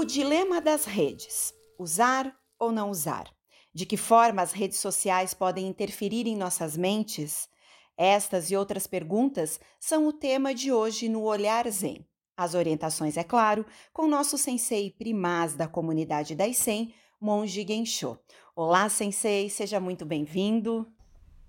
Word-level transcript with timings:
O 0.00 0.04
dilema 0.06 0.62
das 0.62 0.86
redes: 0.86 1.52
usar 1.78 2.34
ou 2.58 2.72
não 2.72 2.88
usar? 2.88 3.30
De 3.74 3.84
que 3.84 3.98
forma 3.98 4.40
as 4.40 4.50
redes 4.50 4.78
sociais 4.78 5.34
podem 5.34 5.66
interferir 5.66 6.26
em 6.26 6.34
nossas 6.34 6.74
mentes? 6.74 7.50
Estas 7.98 8.50
e 8.50 8.56
outras 8.56 8.86
perguntas 8.86 9.60
são 9.78 10.08
o 10.08 10.12
tema 10.14 10.54
de 10.54 10.72
hoje 10.72 11.06
no 11.06 11.24
Olhar 11.24 11.68
Zen. 11.68 12.02
As 12.34 12.54
orientações, 12.54 13.18
é 13.18 13.22
claro, 13.22 13.66
com 13.92 14.08
nosso 14.08 14.38
sensei 14.38 14.90
primaz 14.90 15.54
da 15.54 15.68
comunidade 15.68 16.34
das 16.34 16.56
100, 16.56 16.94
Monge 17.20 17.66
Gensho. 17.68 18.18
Olá, 18.56 18.88
sensei, 18.88 19.50
seja 19.50 19.78
muito 19.78 20.06
bem-vindo. 20.06 20.90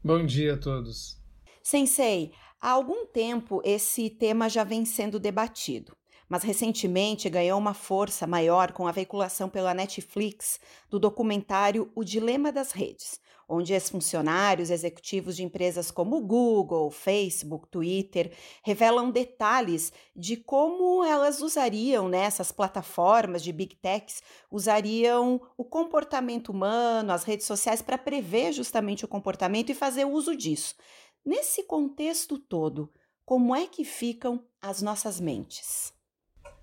Bom 0.04 0.26
dia 0.26 0.56
a 0.56 0.58
todos. 0.58 1.18
Sensei, 1.64 2.34
há 2.60 2.72
algum 2.72 3.06
tempo 3.06 3.62
esse 3.64 4.10
tema 4.10 4.50
já 4.50 4.66
vem 4.66 4.84
sendo 4.84 5.22
debatido 5.22 5.96
mas 6.32 6.44
recentemente 6.44 7.30
ganhou 7.30 7.60
uma 7.60 7.74
força 7.74 8.26
maior 8.26 8.72
com 8.72 8.88
a 8.88 8.92
veiculação 8.94 9.50
pela 9.50 9.74
Netflix 9.74 10.62
do 10.90 10.98
documentário 10.98 11.92
O 11.94 12.06
Dilema 12.06 12.54
das 12.54 12.72
Redes, 12.72 13.20
onde 13.50 13.74
ex-funcionários 13.74 14.70
executivos 14.70 15.36
de 15.36 15.44
empresas 15.44 15.92
como 15.92 16.22
Google, 16.22 16.90
Facebook, 16.90 17.68
Twitter 17.68 18.32
revelam 18.64 19.12
detalhes 19.12 19.92
de 20.16 20.38
como 20.38 21.04
elas 21.04 21.42
usariam 21.42 22.08
né, 22.08 22.30
plataformas 22.56 23.44
de 23.44 23.52
big 23.52 23.76
techs, 23.76 24.24
usariam 24.50 25.42
o 25.58 25.66
comportamento 25.66 26.48
humano, 26.48 27.12
as 27.12 27.26
redes 27.26 27.46
sociais 27.46 27.82
para 27.82 27.98
prever 27.98 28.54
justamente 28.54 29.04
o 29.04 29.08
comportamento 29.10 29.70
e 29.70 29.76
fazer 29.76 30.06
uso 30.06 30.34
disso. 30.34 30.76
Nesse 31.26 31.64
contexto 31.64 32.40
todo, 32.40 32.90
como 33.26 33.54
é 33.54 33.68
que 33.68 33.84
ficam 33.84 34.42
as 34.62 34.82
nossas 34.82 35.20
mentes? 35.20 35.92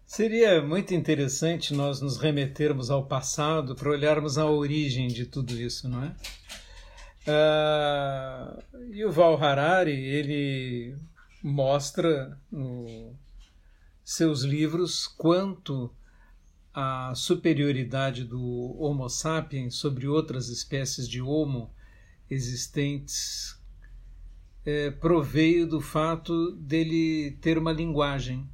Seria 0.08 0.62
muito 0.62 0.94
interessante 0.94 1.74
nós 1.74 2.00
nos 2.00 2.16
remetermos 2.16 2.90
ao 2.90 3.04
passado 3.04 3.74
para 3.74 3.90
olharmos 3.90 4.38
a 4.38 4.46
origem 4.46 5.06
de 5.06 5.26
tudo 5.26 5.52
isso, 5.52 5.86
não 5.86 6.02
é? 6.02 6.16
Uh, 7.28 8.90
e 8.90 9.04
o 9.04 9.12
Val 9.12 9.36
Harari, 9.36 9.92
ele 9.92 10.96
mostra 11.42 12.40
nos 12.50 13.12
seus 14.02 14.44
livros 14.44 15.06
quanto 15.06 15.94
a 16.72 17.12
superioridade 17.14 18.24
do 18.24 18.74
Homo 18.80 19.10
sapiens 19.10 19.74
sobre 19.74 20.08
outras 20.08 20.48
espécies 20.48 21.06
de 21.06 21.20
Homo 21.20 21.70
existentes 22.30 23.60
é, 24.64 24.90
proveio 24.90 25.66
do 25.66 25.82
fato 25.82 26.52
dele 26.52 27.36
ter 27.42 27.58
uma 27.58 27.72
linguagem 27.72 28.48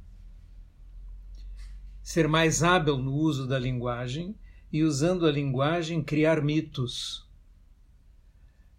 ser 2.05 2.27
mais 2.27 2.61
hábil 2.61 2.99
no 2.99 3.15
uso 3.15 3.47
da 3.47 3.57
linguagem 3.57 4.35
e, 4.71 4.83
usando 4.83 5.25
a 5.25 5.31
linguagem, 5.31 6.03
criar 6.03 6.39
mitos. 6.39 7.27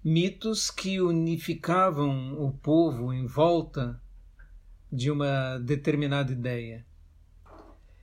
Mitos 0.03 0.71
que 0.71 1.01
unificavam 1.01 2.41
o 2.41 2.53
povo 2.53 3.13
em 3.13 3.27
volta 3.27 4.01
de 4.93 5.11
uma 5.11 5.59
determinada 5.59 6.31
ideia. 6.31 6.87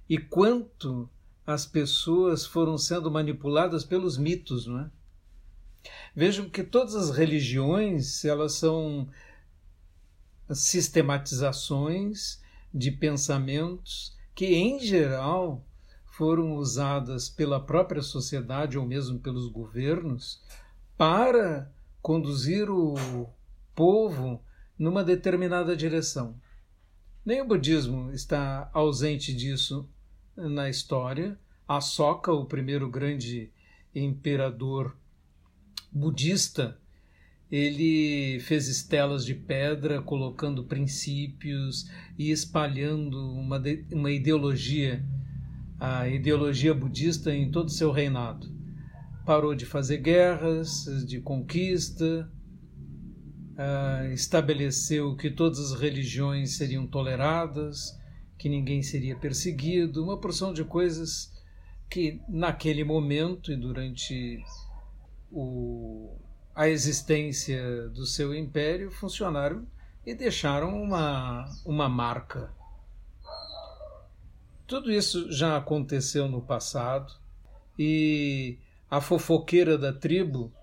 E 0.10 0.18
quanto 0.18 1.10
as 1.48 1.66
pessoas 1.66 2.46
foram 2.46 2.78
sendo 2.78 3.10
manipuladas 3.10 3.86
pelos 3.86 4.18
mitos, 4.18 4.68
não 4.68 4.82
é? 4.82 4.92
Vejam 6.14 6.50
que 6.50 6.66
todas 6.66 6.96
as 6.96 7.12
religiões, 7.16 8.26
elas 8.26 8.56
são 8.56 9.08
sistematizações 10.52 12.42
de 12.74 12.92
pensamentos 12.92 14.22
que, 14.36 14.56
em 14.56 14.80
geral, 14.80 15.64
foram 16.06 16.56
usadas 16.56 17.30
pela 17.30 17.60
própria 17.60 18.02
sociedade 18.02 18.78
ou 18.78 18.86
mesmo 18.86 19.20
pelos 19.20 19.48
governos 19.48 20.42
para 20.98 21.72
conduzir 22.02 22.70
o 22.70 23.28
povo 23.74 24.44
numa 24.78 25.04
determinada 25.04 25.76
direção. 25.76 26.36
Nem 27.26 27.42
o 27.42 27.48
budismo 27.48 28.12
está 28.12 28.70
ausente 28.74 29.34
disso 29.34 29.90
na 30.36 30.70
história. 30.70 31.40
Ashoka, 31.68 32.32
o 32.32 32.46
primeiro 32.46 32.90
grande 32.90 33.52
imperador 33.96 34.96
budista, 35.92 36.78
ele 37.56 38.40
fez 38.40 38.68
estelas 38.68 39.24
de 39.24 39.36
pedra, 39.36 40.02
colocando 40.02 40.64
princípios 40.64 41.88
e 42.18 42.32
espalhando 42.32 43.16
uma, 43.32 43.62
uma 43.92 44.10
ideologia, 44.10 45.06
a 45.80 46.10
ideologia 46.10 46.74
budista 46.74 47.32
em 47.32 47.52
todo 47.52 47.68
o 47.68 47.72
seu 47.72 47.92
reinado. 47.92 48.52
Parou 49.24 49.54
de 49.54 49.68
fazer 49.68 49.98
guerras, 49.98 50.86
de 51.06 51.22
conquista, 51.22 52.28
uh, 53.52 54.12
estabeleceu 54.12 55.16
que 55.16 55.30
todas 55.30 55.60
as 55.60 55.80
religiões 55.80 56.58
seriam 56.58 56.88
toleradas, 56.88 57.96
que 58.36 58.50
ninguém 58.50 58.82
seria 58.82 59.16
perseguido, 59.16 60.04
uma 60.04 60.20
porção 60.20 60.52
de 60.52 60.64
coisas 60.64 61.32
que 61.88 62.20
naquele 62.28 62.84
momento 62.84 63.52
e 63.52 63.56
durante 63.56 64.44
o 65.32 66.23
a 66.56 66.68
existência 66.68 67.90
do 67.90 68.06
seu 68.06 68.34
império 68.34 68.92
funcionaram 68.92 69.66
e 70.06 70.14
deixaram 70.14 70.82
uma, 70.82 71.50
uma 71.66 71.90
marca. 71.90 72.52
Tudo 74.68 74.92
isso 74.92 75.32
já 75.32 75.58
aconteceu 75.58 76.28
no 76.28 76.42
passado 76.42 77.14
e 77.78 78.58
a 78.90 79.02
fofoqueira 79.02 79.78
da 79.78 79.92
tribo 79.92 80.54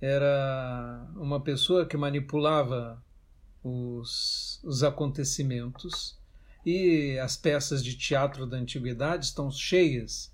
era 0.00 1.06
uma 1.16 1.40
pessoa 1.40 1.84
que 1.84 1.96
manipulava 1.96 3.02
os, 3.62 4.60
os 4.64 4.82
acontecimentos 4.82 6.18
e 6.64 7.18
as 7.18 7.36
peças 7.36 7.82
de 7.82 7.96
teatro 7.96 8.46
da 8.46 8.56
antiguidade 8.56 9.26
estão 9.26 9.50
cheias 9.50 10.32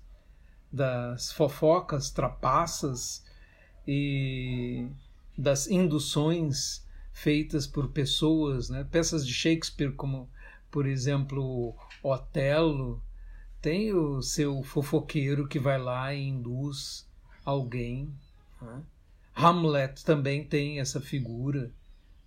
das 0.71 1.31
fofocas, 1.31 2.11
trapaças 2.11 3.25
e 3.87 4.87
das 5.37 5.67
induções 5.67 6.85
feitas 7.11 7.67
por 7.67 7.89
pessoas, 7.89 8.69
né? 8.69 8.85
peças 8.89 9.25
de 9.25 9.33
Shakespeare, 9.33 9.91
como, 9.91 10.29
por 10.71 10.85
exemplo, 10.85 11.75
Otelo, 12.01 13.01
tem 13.61 13.93
o 13.93 14.21
seu 14.21 14.63
fofoqueiro 14.63 15.47
que 15.47 15.59
vai 15.59 15.77
lá 15.77 16.13
e 16.13 16.27
induz 16.27 17.07
alguém. 17.43 18.13
Né? 18.61 18.83
Hamlet 19.35 20.03
também 20.03 20.43
tem 20.43 20.79
essa 20.79 20.99
figura 20.99 21.71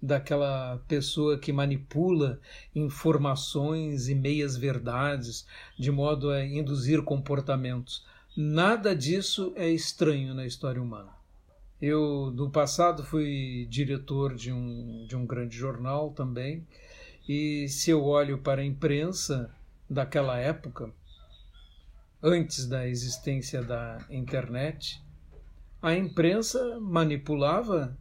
daquela 0.03 0.79
pessoa 0.89 1.39
que 1.39 1.53
manipula 1.53 2.41
informações 2.75 4.09
e 4.09 4.15
meias 4.15 4.57
verdades 4.57 5.47
de 5.79 5.91
modo 5.91 6.31
a 6.31 6.45
induzir 6.45 7.03
comportamentos. 7.03 8.05
Nada 8.37 8.95
disso 8.95 9.53
é 9.57 9.69
estranho 9.69 10.35
na 10.35 10.47
história 10.47 10.81
humana. 10.81 11.20
Eu, 11.81 12.31
no 12.35 12.51
passado, 12.51 13.03
fui 13.03 13.67
diretor 13.71 14.35
de 14.35 14.53
um, 14.53 15.07
de 15.07 15.17
um 15.17 15.25
grande 15.25 15.57
jornal 15.57 16.11
também, 16.11 16.67
e 17.27 17.69
se 17.69 17.91
eu 17.91 18.05
olho 18.05 18.39
para 18.39 18.61
a 18.61 18.65
imprensa 18.65 19.51
daquela 19.89 20.39
época, 20.39 20.93
antes 22.23 22.67
da 22.67 22.87
existência 22.87 23.63
da 23.63 24.05
internet, 24.11 25.03
a 25.81 25.95
imprensa 25.95 26.79
manipulava 26.79 27.97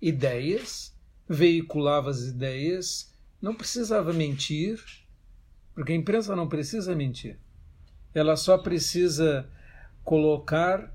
ideias, 0.00 0.94
veiculava 1.26 2.10
as 2.10 2.24
ideias, 2.24 3.14
não 3.40 3.54
precisava 3.54 4.12
mentir, 4.12 4.78
porque 5.74 5.92
a 5.92 5.96
imprensa 5.96 6.36
não 6.36 6.48
precisa 6.48 6.94
mentir. 6.94 7.38
Ela 8.14 8.36
só 8.36 8.58
precisa 8.58 9.48
colocar 10.04 10.92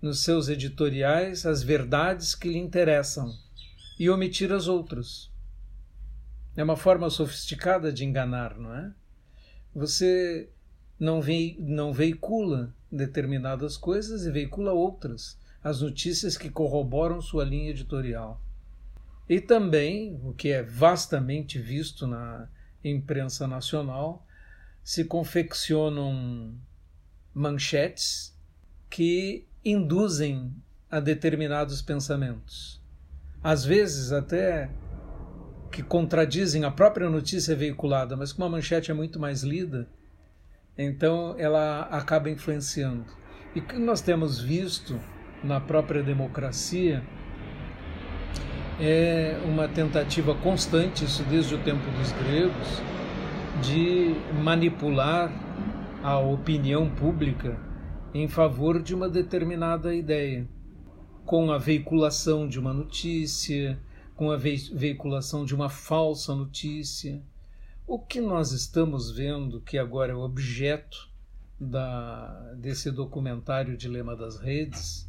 nos 0.00 0.20
seus 0.20 0.48
editoriais 0.48 1.44
as 1.44 1.62
verdades 1.62 2.34
que 2.34 2.48
lhe 2.48 2.58
interessam 2.58 3.36
e 3.98 4.08
omitir 4.08 4.52
as 4.52 4.68
outras. 4.68 5.30
É 6.56 6.62
uma 6.62 6.76
forma 6.76 7.10
sofisticada 7.10 7.92
de 7.92 8.04
enganar, 8.04 8.58
não 8.58 8.74
é? 8.74 8.92
Você 9.74 10.48
não, 10.98 11.20
ve 11.20 11.56
não 11.60 11.92
veicula 11.92 12.74
determinadas 12.90 13.76
coisas 13.76 14.24
e 14.24 14.30
veicula 14.30 14.72
outras, 14.72 15.38
as 15.62 15.80
notícias 15.80 16.36
que 16.36 16.50
corroboram 16.50 17.20
sua 17.20 17.44
linha 17.44 17.70
editorial. 17.70 18.40
E 19.28 19.40
também, 19.40 20.18
o 20.24 20.32
que 20.32 20.48
é 20.48 20.62
vastamente 20.62 21.58
visto 21.58 22.06
na 22.06 22.48
imprensa 22.82 23.46
nacional, 23.46 24.26
se 24.82 25.04
confeccionam 25.04 26.54
manchetes 27.34 28.34
que 28.88 29.47
induzem 29.64 30.52
a 30.90 31.00
determinados 31.00 31.82
pensamentos. 31.82 32.80
Às 33.42 33.64
vezes, 33.64 34.12
até 34.12 34.70
que 35.70 35.82
contradizem 35.82 36.64
a 36.64 36.70
própria 36.70 37.08
notícia 37.10 37.54
veiculada, 37.54 38.16
mas 38.16 38.32
como 38.32 38.46
a 38.46 38.50
manchete 38.50 38.90
é 38.90 38.94
muito 38.94 39.20
mais 39.20 39.42
lida, 39.42 39.88
Então 40.76 41.34
ela 41.36 41.82
acaba 41.90 42.30
influenciando. 42.30 43.04
E 43.54 43.60
que 43.60 43.76
nós 43.76 44.00
temos 44.00 44.40
visto 44.40 45.00
na 45.42 45.60
própria 45.60 46.02
democracia 46.02 47.02
é 48.80 49.40
uma 49.44 49.66
tentativa 49.66 50.36
constante, 50.36 51.04
isso 51.04 51.24
desde 51.24 51.56
o 51.56 51.58
tempo 51.64 51.84
dos 51.98 52.12
gregos, 52.12 52.82
de 53.60 54.14
manipular 54.40 55.32
a 56.02 56.16
opinião 56.18 56.88
pública 56.88 57.58
em 58.14 58.26
favor 58.26 58.82
de 58.82 58.94
uma 58.94 59.08
determinada 59.08 59.94
ideia, 59.94 60.48
com 61.24 61.50
a 61.52 61.58
veiculação 61.58 62.48
de 62.48 62.58
uma 62.58 62.72
notícia, 62.72 63.78
com 64.16 64.30
a 64.30 64.36
veiculação 64.36 65.44
de 65.44 65.54
uma 65.54 65.68
falsa 65.68 66.34
notícia. 66.34 67.22
O 67.86 67.98
que 67.98 68.20
nós 68.20 68.52
estamos 68.52 69.10
vendo, 69.10 69.60
que 69.60 69.78
agora 69.78 70.12
é 70.12 70.16
objeto 70.16 71.08
da, 71.60 72.54
desse 72.54 72.90
documentário 72.90 73.76
Dilema 73.76 74.16
das 74.16 74.38
Redes, 74.38 75.08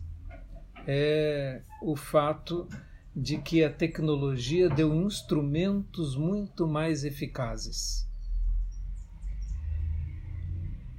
é 0.86 1.62
o 1.82 1.96
fato 1.96 2.68
de 3.16 3.38
que 3.38 3.64
a 3.64 3.72
tecnologia 3.72 4.70
deu 4.70 4.94
instrumentos 4.94 6.16
muito 6.16 6.68
mais 6.68 7.04
eficazes. 7.04 8.08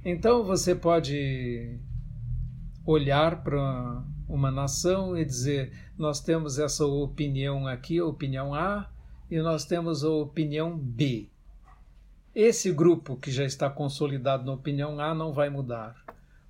Então 0.03 0.43
você 0.43 0.73
pode 0.73 1.79
olhar 2.85 3.43
para 3.43 4.03
uma 4.27 4.51
nação 4.51 5.17
e 5.17 5.25
dizer: 5.25 5.73
nós 5.97 6.19
temos 6.19 6.57
essa 6.57 6.85
opinião 6.85 7.67
aqui, 7.67 7.99
a 7.99 8.05
opinião 8.05 8.53
A, 8.53 8.89
e 9.29 9.39
nós 9.39 9.65
temos 9.65 10.03
a 10.03 10.09
opinião 10.09 10.77
B. 10.77 11.29
Esse 12.33 12.71
grupo 12.71 13.17
que 13.17 13.29
já 13.29 13.43
está 13.43 13.69
consolidado 13.69 14.45
na 14.45 14.53
opinião 14.53 14.99
A 14.99 15.13
não 15.13 15.33
vai 15.33 15.49
mudar. 15.49 15.95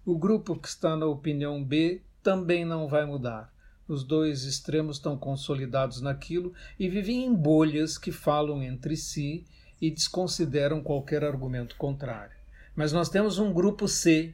O 0.05 0.17
grupo 0.17 0.55
que 0.55 0.67
está 0.67 0.95
na 0.95 1.05
opinião 1.05 1.63
B 1.63 2.01
também 2.21 2.63
não 2.63 2.87
vai 2.87 3.05
mudar. 3.05 3.51
Os 3.87 4.03
dois 4.03 4.43
extremos 4.43 4.97
estão 4.97 5.17
consolidados 5.17 6.01
naquilo 6.01 6.53
e 6.79 6.87
vivem 6.87 7.25
em 7.25 7.33
bolhas 7.33 7.97
que 7.97 8.11
falam 8.11 8.63
entre 8.63 8.95
si 8.95 9.45
e 9.81 9.89
desconsideram 9.89 10.81
qualquer 10.81 11.23
argumento 11.23 11.75
contrário. 11.75 12.35
Mas 12.75 12.93
nós 12.93 13.09
temos 13.09 13.37
um 13.37 13.51
grupo 13.51 13.87
C 13.87 14.33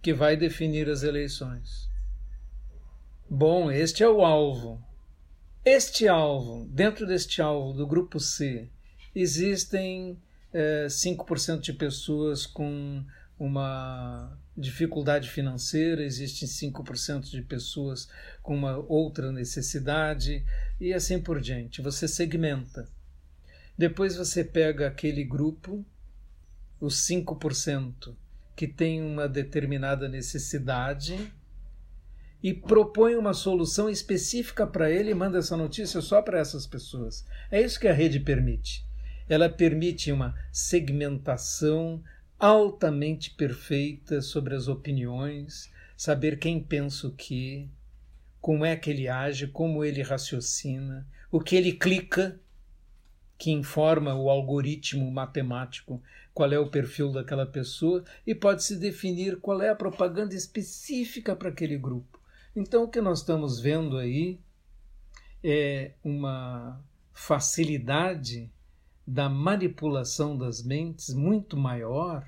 que 0.00 0.12
vai 0.12 0.36
definir 0.36 0.88
as 0.88 1.02
eleições. 1.02 1.88
Bom, 3.28 3.70
este 3.70 4.02
é 4.02 4.08
o 4.08 4.24
alvo. 4.24 4.82
Este 5.64 6.08
alvo, 6.08 6.66
dentro 6.70 7.06
deste 7.06 7.42
alvo 7.42 7.72
do 7.72 7.86
grupo 7.86 8.18
C, 8.18 8.70
existem 9.14 10.18
é, 10.52 10.86
5% 10.86 11.60
de 11.60 11.72
pessoas 11.72 12.46
com 12.46 13.04
uma 13.38 14.36
dificuldade 14.56 15.30
financeira, 15.30 16.02
existem 16.02 16.48
5% 16.48 17.30
de 17.30 17.42
pessoas 17.42 18.08
com 18.42 18.56
uma 18.56 18.76
outra 18.88 19.30
necessidade 19.30 20.44
e 20.80 20.92
assim 20.92 21.20
por 21.20 21.40
diante. 21.40 21.82
Você 21.82 22.08
segmenta. 22.08 22.88
Depois 23.76 24.16
você 24.16 24.42
pega 24.42 24.88
aquele 24.88 25.22
grupo, 25.22 25.84
os 26.80 27.06
5%, 27.06 28.16
que 28.58 28.66
tem 28.66 29.00
uma 29.00 29.28
determinada 29.28 30.08
necessidade 30.08 31.32
e 32.42 32.52
propõe 32.52 33.14
uma 33.14 33.32
solução 33.32 33.88
específica 33.88 34.66
para 34.66 34.90
ele 34.90 35.12
e 35.12 35.14
manda 35.14 35.38
essa 35.38 35.56
notícia 35.56 36.00
só 36.00 36.20
para 36.20 36.40
essas 36.40 36.66
pessoas. 36.66 37.24
É 37.52 37.62
isso 37.62 37.78
que 37.78 37.86
a 37.86 37.92
rede 37.92 38.18
permite. 38.18 38.84
Ela 39.28 39.48
permite 39.48 40.10
uma 40.10 40.34
segmentação 40.50 42.02
altamente 42.36 43.30
perfeita 43.30 44.20
sobre 44.20 44.56
as 44.56 44.66
opiniões, 44.66 45.70
saber 45.96 46.36
quem 46.36 46.60
pensa 46.60 47.06
o 47.06 47.12
que, 47.12 47.70
como 48.40 48.64
é 48.64 48.74
que 48.74 48.90
ele 48.90 49.06
age, 49.06 49.46
como 49.46 49.84
ele 49.84 50.02
raciocina, 50.02 51.06
o 51.30 51.38
que 51.38 51.54
ele 51.54 51.74
clica, 51.74 52.40
que 53.38 53.52
informa 53.52 54.14
o 54.14 54.28
algoritmo 54.28 55.08
matemático 55.10 56.02
qual 56.34 56.52
é 56.52 56.58
o 56.58 56.68
perfil 56.68 57.12
daquela 57.12 57.46
pessoa 57.46 58.04
e 58.26 58.34
pode-se 58.34 58.76
definir 58.76 59.40
qual 59.40 59.62
é 59.62 59.70
a 59.70 59.76
propaganda 59.76 60.34
específica 60.34 61.34
para 61.34 61.48
aquele 61.48 61.78
grupo. 61.78 62.20
Então, 62.54 62.84
o 62.84 62.88
que 62.88 63.00
nós 63.00 63.20
estamos 63.20 63.60
vendo 63.60 63.96
aí 63.96 64.40
é 65.42 65.92
uma 66.02 66.84
facilidade 67.12 68.50
da 69.06 69.28
manipulação 69.28 70.36
das 70.36 70.62
mentes 70.62 71.14
muito 71.14 71.56
maior 71.56 72.26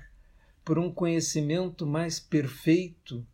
por 0.63 0.79
um 0.79 0.91
conhecimento 0.91 1.85
mais 1.85 2.19
perfeito 2.19 3.25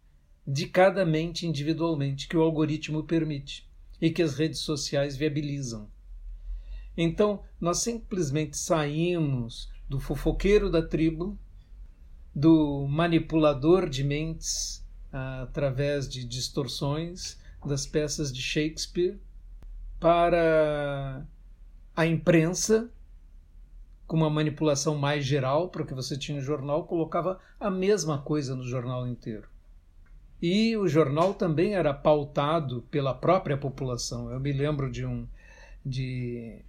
de 0.45 0.67
cada 0.67 1.05
mente 1.05 1.45
individualmente, 1.45 2.27
que 2.27 2.37
o 2.37 2.41
algoritmo 2.41 3.03
permite 3.03 3.67
e 4.01 4.09
que 4.09 4.21
as 4.21 4.35
redes 4.37 4.59
sociais 4.59 5.15
viabilizam. 5.15 5.89
Então, 6.97 7.43
nós 7.61 7.77
simplesmente 7.77 8.57
saímos 8.57 9.71
do 9.87 9.99
fofoqueiro 9.99 10.69
da 10.69 10.81
tribo, 10.81 11.37
do 12.33 12.87
manipulador 12.87 13.87
de 13.87 14.03
mentes 14.03 14.83
através 15.11 16.09
de 16.09 16.25
distorções 16.25 17.39
das 17.65 17.85
peças 17.85 18.33
de 18.33 18.41
Shakespeare, 18.41 19.19
para 19.99 21.25
a 21.95 22.05
imprensa, 22.05 22.89
com 24.05 24.15
uma 24.15 24.29
manipulação 24.29 24.95
mais 24.95 25.25
geral, 25.25 25.69
porque 25.69 25.93
você 25.93 26.17
tinha 26.17 26.37
um 26.37 26.41
jornal, 26.41 26.85
colocava 26.85 27.39
a 27.59 27.69
mesma 27.69 28.19
coisa 28.21 28.55
no 28.55 28.63
jornal 28.63 29.07
inteiro. 29.07 29.49
E 30.41 30.77
o 30.77 30.87
jornal 30.87 31.33
também 31.33 31.73
era 31.73 31.93
pautado 31.93 32.83
pela 32.91 33.13
própria 33.13 33.57
população. 33.57 34.31
Eu 34.31 34.39
me 34.39 34.53
lembro 34.53 34.89
de 34.89 35.05
um 35.05 35.27
de 35.83 36.63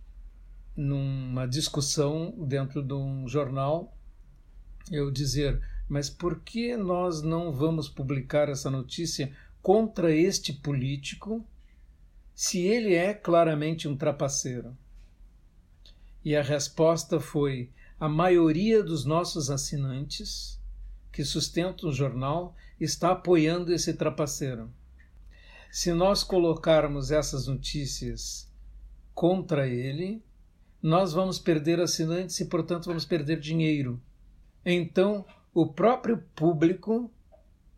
numa 0.78 1.44
discussão 1.44 2.32
dentro 2.38 2.84
de 2.84 2.94
um 2.94 3.26
jornal 3.26 3.98
eu 4.92 5.10
dizer, 5.10 5.60
mas 5.88 6.08
por 6.08 6.38
que 6.38 6.76
nós 6.76 7.20
não 7.20 7.50
vamos 7.52 7.88
publicar 7.88 8.48
essa 8.48 8.70
notícia 8.70 9.32
contra 9.60 10.14
este 10.14 10.52
político 10.52 11.44
se 12.32 12.60
ele 12.60 12.94
é 12.94 13.12
claramente 13.12 13.88
um 13.88 13.96
trapaceiro? 13.96 14.78
E 16.24 16.36
a 16.36 16.42
resposta 16.42 17.18
foi: 17.18 17.72
a 17.98 18.08
maioria 18.08 18.80
dos 18.80 19.04
nossos 19.04 19.50
assinantes 19.50 20.60
que 21.10 21.24
sustentam 21.24 21.90
o 21.90 21.92
jornal 21.92 22.54
está 22.80 23.10
apoiando 23.10 23.72
esse 23.72 23.94
trapaceiro. 23.94 24.70
Se 25.72 25.92
nós 25.92 26.22
colocarmos 26.22 27.10
essas 27.10 27.48
notícias 27.48 28.48
contra 29.12 29.66
ele, 29.66 30.22
nós 30.82 31.12
vamos 31.12 31.38
perder 31.38 31.80
assinantes 31.80 32.38
e, 32.40 32.44
portanto, 32.46 32.86
vamos 32.86 33.04
perder 33.04 33.40
dinheiro. 33.40 34.00
Então, 34.64 35.24
o 35.52 35.66
próprio 35.66 36.18
público 36.34 37.10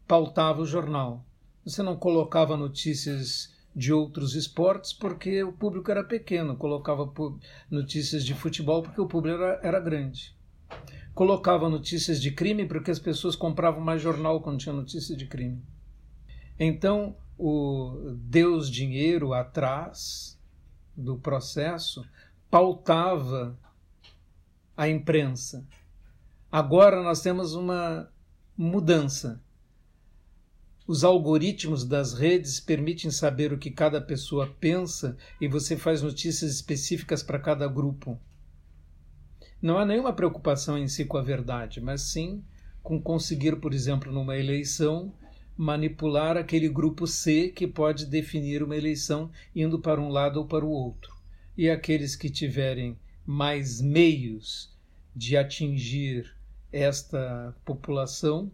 pautava 0.06 0.60
o 0.60 0.66
jornal. 0.66 1.24
Você 1.64 1.82
não 1.82 1.96
colocava 1.96 2.56
notícias 2.56 3.54
de 3.74 3.92
outros 3.92 4.34
esportes 4.34 4.92
porque 4.92 5.42
o 5.42 5.52
público 5.52 5.90
era 5.90 6.02
pequeno, 6.02 6.56
colocava 6.56 7.10
notícias 7.70 8.24
de 8.24 8.34
futebol 8.34 8.82
porque 8.82 9.00
o 9.00 9.06
público 9.06 9.42
era, 9.42 9.60
era 9.62 9.80
grande. 9.80 10.34
Colocava 11.14 11.68
notícias 11.68 12.20
de 12.20 12.30
crime 12.32 12.66
porque 12.66 12.90
as 12.90 12.98
pessoas 12.98 13.36
compravam 13.36 13.80
mais 13.80 14.02
jornal 14.02 14.40
quando 14.40 14.58
tinha 14.58 14.74
notícia 14.74 15.16
de 15.16 15.26
crime. 15.26 15.62
Então, 16.58 17.16
o 17.38 18.14
Deus 18.16 18.70
dinheiro 18.70 19.32
atrás 19.32 20.38
do 20.96 21.16
processo 21.16 22.04
pautava 22.50 23.58
a 24.76 24.88
imprensa. 24.88 25.66
Agora 26.50 27.02
nós 27.02 27.20
temos 27.22 27.54
uma 27.54 28.10
mudança 28.56 29.40
os 30.90 31.04
algoritmos 31.04 31.84
das 31.84 32.14
redes 32.14 32.58
permitem 32.58 33.12
saber 33.12 33.52
o 33.52 33.58
que 33.58 33.70
cada 33.70 34.00
pessoa 34.00 34.52
pensa 34.58 35.16
e 35.40 35.46
você 35.46 35.76
faz 35.76 36.02
notícias 36.02 36.52
específicas 36.52 37.22
para 37.22 37.38
cada 37.38 37.68
grupo. 37.68 38.18
Não 39.62 39.78
há 39.78 39.86
nenhuma 39.86 40.12
preocupação 40.12 40.76
em 40.76 40.88
si 40.88 41.04
com 41.04 41.16
a 41.16 41.22
verdade, 41.22 41.80
mas 41.80 42.10
sim 42.10 42.42
com 42.82 43.00
conseguir, 43.00 43.60
por 43.60 43.72
exemplo, 43.72 44.10
numa 44.10 44.36
eleição, 44.36 45.14
manipular 45.56 46.36
aquele 46.36 46.68
grupo 46.68 47.06
C 47.06 47.50
que 47.50 47.68
pode 47.68 48.04
definir 48.06 48.60
uma 48.60 48.76
eleição 48.76 49.30
indo 49.54 49.78
para 49.78 50.00
um 50.00 50.08
lado 50.08 50.40
ou 50.40 50.46
para 50.46 50.64
o 50.64 50.70
outro. 50.70 51.14
E 51.60 51.68
aqueles 51.68 52.16
que 52.16 52.30
tiverem 52.30 52.98
mais 53.26 53.82
meios 53.82 54.74
de 55.14 55.36
atingir 55.36 56.34
esta 56.72 57.54
população 57.66 58.50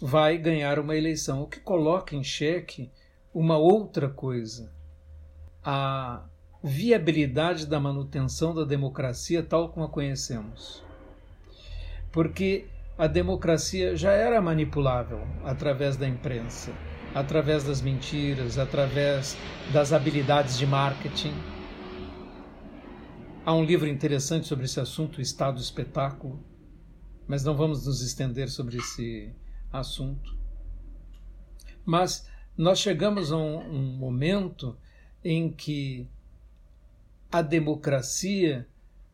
vai 0.00 0.38
ganhar 0.38 0.78
uma 0.78 0.96
eleição, 0.96 1.42
o 1.42 1.46
que 1.46 1.60
coloca 1.60 2.16
em 2.16 2.24
xeque 2.24 2.90
uma 3.34 3.58
outra 3.58 4.08
coisa: 4.08 4.72
a 5.62 6.24
viabilidade 6.64 7.66
da 7.66 7.78
manutenção 7.78 8.54
da 8.54 8.64
democracia 8.64 9.42
tal 9.42 9.68
como 9.68 9.84
a 9.84 9.90
conhecemos. 9.90 10.82
Porque 12.10 12.64
a 12.96 13.08
democracia 13.08 13.94
já 13.94 14.12
era 14.12 14.40
manipulável 14.40 15.20
através 15.44 15.98
da 15.98 16.08
imprensa, 16.08 16.72
através 17.14 17.62
das 17.62 17.82
mentiras, 17.82 18.56
através 18.56 19.36
das 19.70 19.92
habilidades 19.92 20.56
de 20.56 20.66
marketing. 20.66 21.51
Há 23.44 23.52
um 23.52 23.64
livro 23.64 23.88
interessante 23.88 24.46
sobre 24.46 24.66
esse 24.66 24.78
assunto, 24.78 25.20
Estado 25.20 25.60
Espetáculo, 25.60 26.38
mas 27.26 27.42
não 27.42 27.56
vamos 27.56 27.84
nos 27.84 28.00
estender 28.00 28.48
sobre 28.48 28.76
esse 28.76 29.32
assunto. 29.72 30.38
Mas 31.84 32.30
nós 32.56 32.78
chegamos 32.78 33.32
a 33.32 33.36
um, 33.36 33.58
um 33.58 33.96
momento 33.96 34.76
em 35.24 35.50
que 35.50 36.06
a 37.32 37.42
democracia 37.42 38.64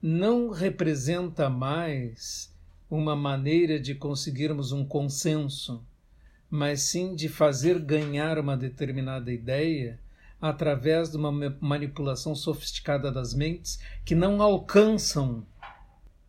não 0.03 0.51
representa 0.51 1.49
mais 1.49 2.55
uma 2.91 3.17
maneira 3.17 3.81
de 3.81 3.95
conseguirmos 3.95 4.73
um 4.73 4.85
consenso, 4.85 5.83
mas 6.51 6.83
sim 6.83 7.15
de 7.15 7.31
fazer 7.31 7.79
ganhar 7.79 8.39
uma 8.39 8.59
determinada 8.59 9.33
ideia 9.33 9.99
através 10.41 11.11
de 11.11 11.17
uma 11.17 11.33
manipulação 11.61 12.35
sofisticada 12.35 13.11
das 13.11 13.35
mentes 13.35 13.79
que 14.05 14.15
não 14.15 14.41
alcançam 14.41 15.45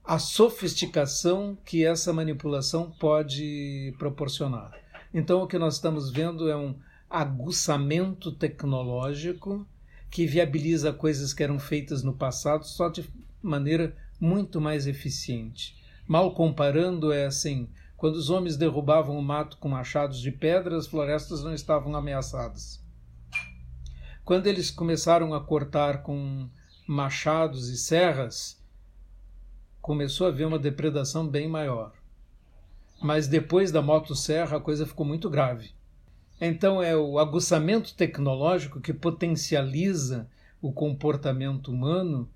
a 0.04 0.18
sofisticação 0.18 1.58
que 1.64 1.86
essa 1.86 2.12
manipulação 2.12 2.92
pode 3.00 3.94
proporcionar. 4.00 4.72
Então, 5.14 5.44
o 5.44 5.48
que 5.48 5.60
nós 5.60 5.76
estamos 5.76 6.12
vendo 6.12 6.50
é 6.50 6.56
um 6.56 6.76
aguçamento 7.10 8.32
tecnológico 8.32 9.68
que 10.10 10.26
viabiliza 10.26 10.92
coisas 10.92 11.34
que 11.34 11.44
eram 11.44 11.60
feitas 11.60 12.04
no 12.04 12.14
passado 12.14 12.66
só 12.66 12.90
de 12.90 13.08
maneira 13.42 13.96
muito 14.20 14.60
mais 14.60 14.88
eficiente. 14.88 15.76
Mal 16.08 16.34
comparando, 16.34 17.12
é 17.12 17.26
assim: 17.26 17.70
quando 17.96 18.16
os 18.16 18.30
homens 18.30 18.58
derrubavam 18.58 19.18
o 19.18 19.22
mato 19.22 19.58
com 19.58 19.70
machados 19.70 20.20
de 20.20 20.32
pedra, 20.32 20.76
as 20.76 20.88
florestas 20.88 21.44
não 21.44 21.54
estavam 21.54 21.96
ameaçadas. 21.96 22.79
Quando 24.30 24.46
eles 24.46 24.70
começaram 24.70 25.34
a 25.34 25.44
cortar 25.44 26.04
com 26.04 26.48
machados 26.86 27.68
e 27.70 27.76
serras, 27.76 28.62
começou 29.82 30.28
a 30.28 30.30
haver 30.30 30.46
uma 30.46 30.60
depredação 30.60 31.28
bem 31.28 31.48
maior. 31.48 31.94
Mas 33.02 33.28
depois 33.28 33.72
da 33.72 33.82
motosserra 33.82 34.58
a 34.58 34.62
coisa 34.62 34.86
ficou 34.86 35.04
muito 35.04 35.32
grave. 35.32 35.72
Então 36.40 36.80
é 36.80 36.96
o 36.96 37.18
aguçamento 37.18 37.96
tecnológico 37.96 38.80
que 38.80 38.94
potencializa 38.94 40.30
o 40.62 40.72
comportamento 40.72 41.72
humano 41.72 42.30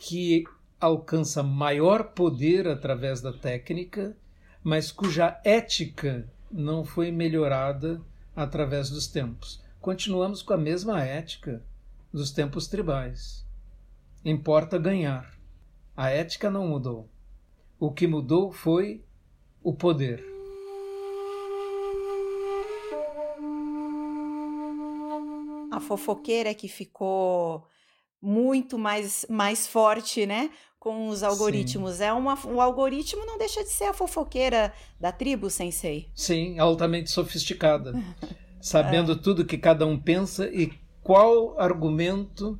que 0.00 0.42
alcança 0.80 1.44
maior 1.44 2.06
poder 2.06 2.66
através 2.66 3.20
da 3.20 3.32
técnica, 3.32 4.16
mas 4.64 4.90
cuja 4.90 5.40
ética 5.44 6.28
não 6.50 6.84
foi 6.84 7.12
melhorada 7.12 8.00
através 8.34 8.90
dos 8.90 9.06
tempos. 9.06 9.62
Continuamos 9.80 10.42
com 10.42 10.52
a 10.52 10.58
mesma 10.58 11.02
ética 11.02 11.64
dos 12.12 12.30
tempos 12.30 12.68
tribais. 12.68 13.46
Importa 14.22 14.76
ganhar. 14.76 15.32
A 15.96 16.10
ética 16.10 16.50
não 16.50 16.68
mudou. 16.68 17.08
O 17.78 17.90
que 17.90 18.06
mudou 18.06 18.52
foi 18.52 19.02
o 19.62 19.72
poder. 19.72 20.22
A 25.72 25.80
fofoqueira 25.80 26.52
que 26.52 26.68
ficou 26.68 27.66
muito 28.20 28.78
mais, 28.78 29.24
mais 29.30 29.66
forte, 29.66 30.26
né? 30.26 30.50
Com 30.78 31.08
os 31.08 31.22
algoritmos. 31.22 31.94
Sim. 31.96 32.04
É 32.04 32.12
uma, 32.12 32.38
o 32.46 32.60
algoritmo 32.60 33.24
não 33.24 33.38
deixa 33.38 33.64
de 33.64 33.70
ser 33.70 33.84
a 33.84 33.94
fofoqueira 33.94 34.74
da 35.00 35.10
tribo, 35.10 35.48
sensei. 35.48 36.10
Sim, 36.14 36.58
altamente 36.58 37.10
sofisticada. 37.10 37.94
sabendo 38.60 39.12
é. 39.12 39.16
tudo 39.16 39.44
que 39.44 39.58
cada 39.58 39.86
um 39.86 39.98
pensa 39.98 40.48
e 40.48 40.72
qual 41.02 41.58
argumento 41.58 42.58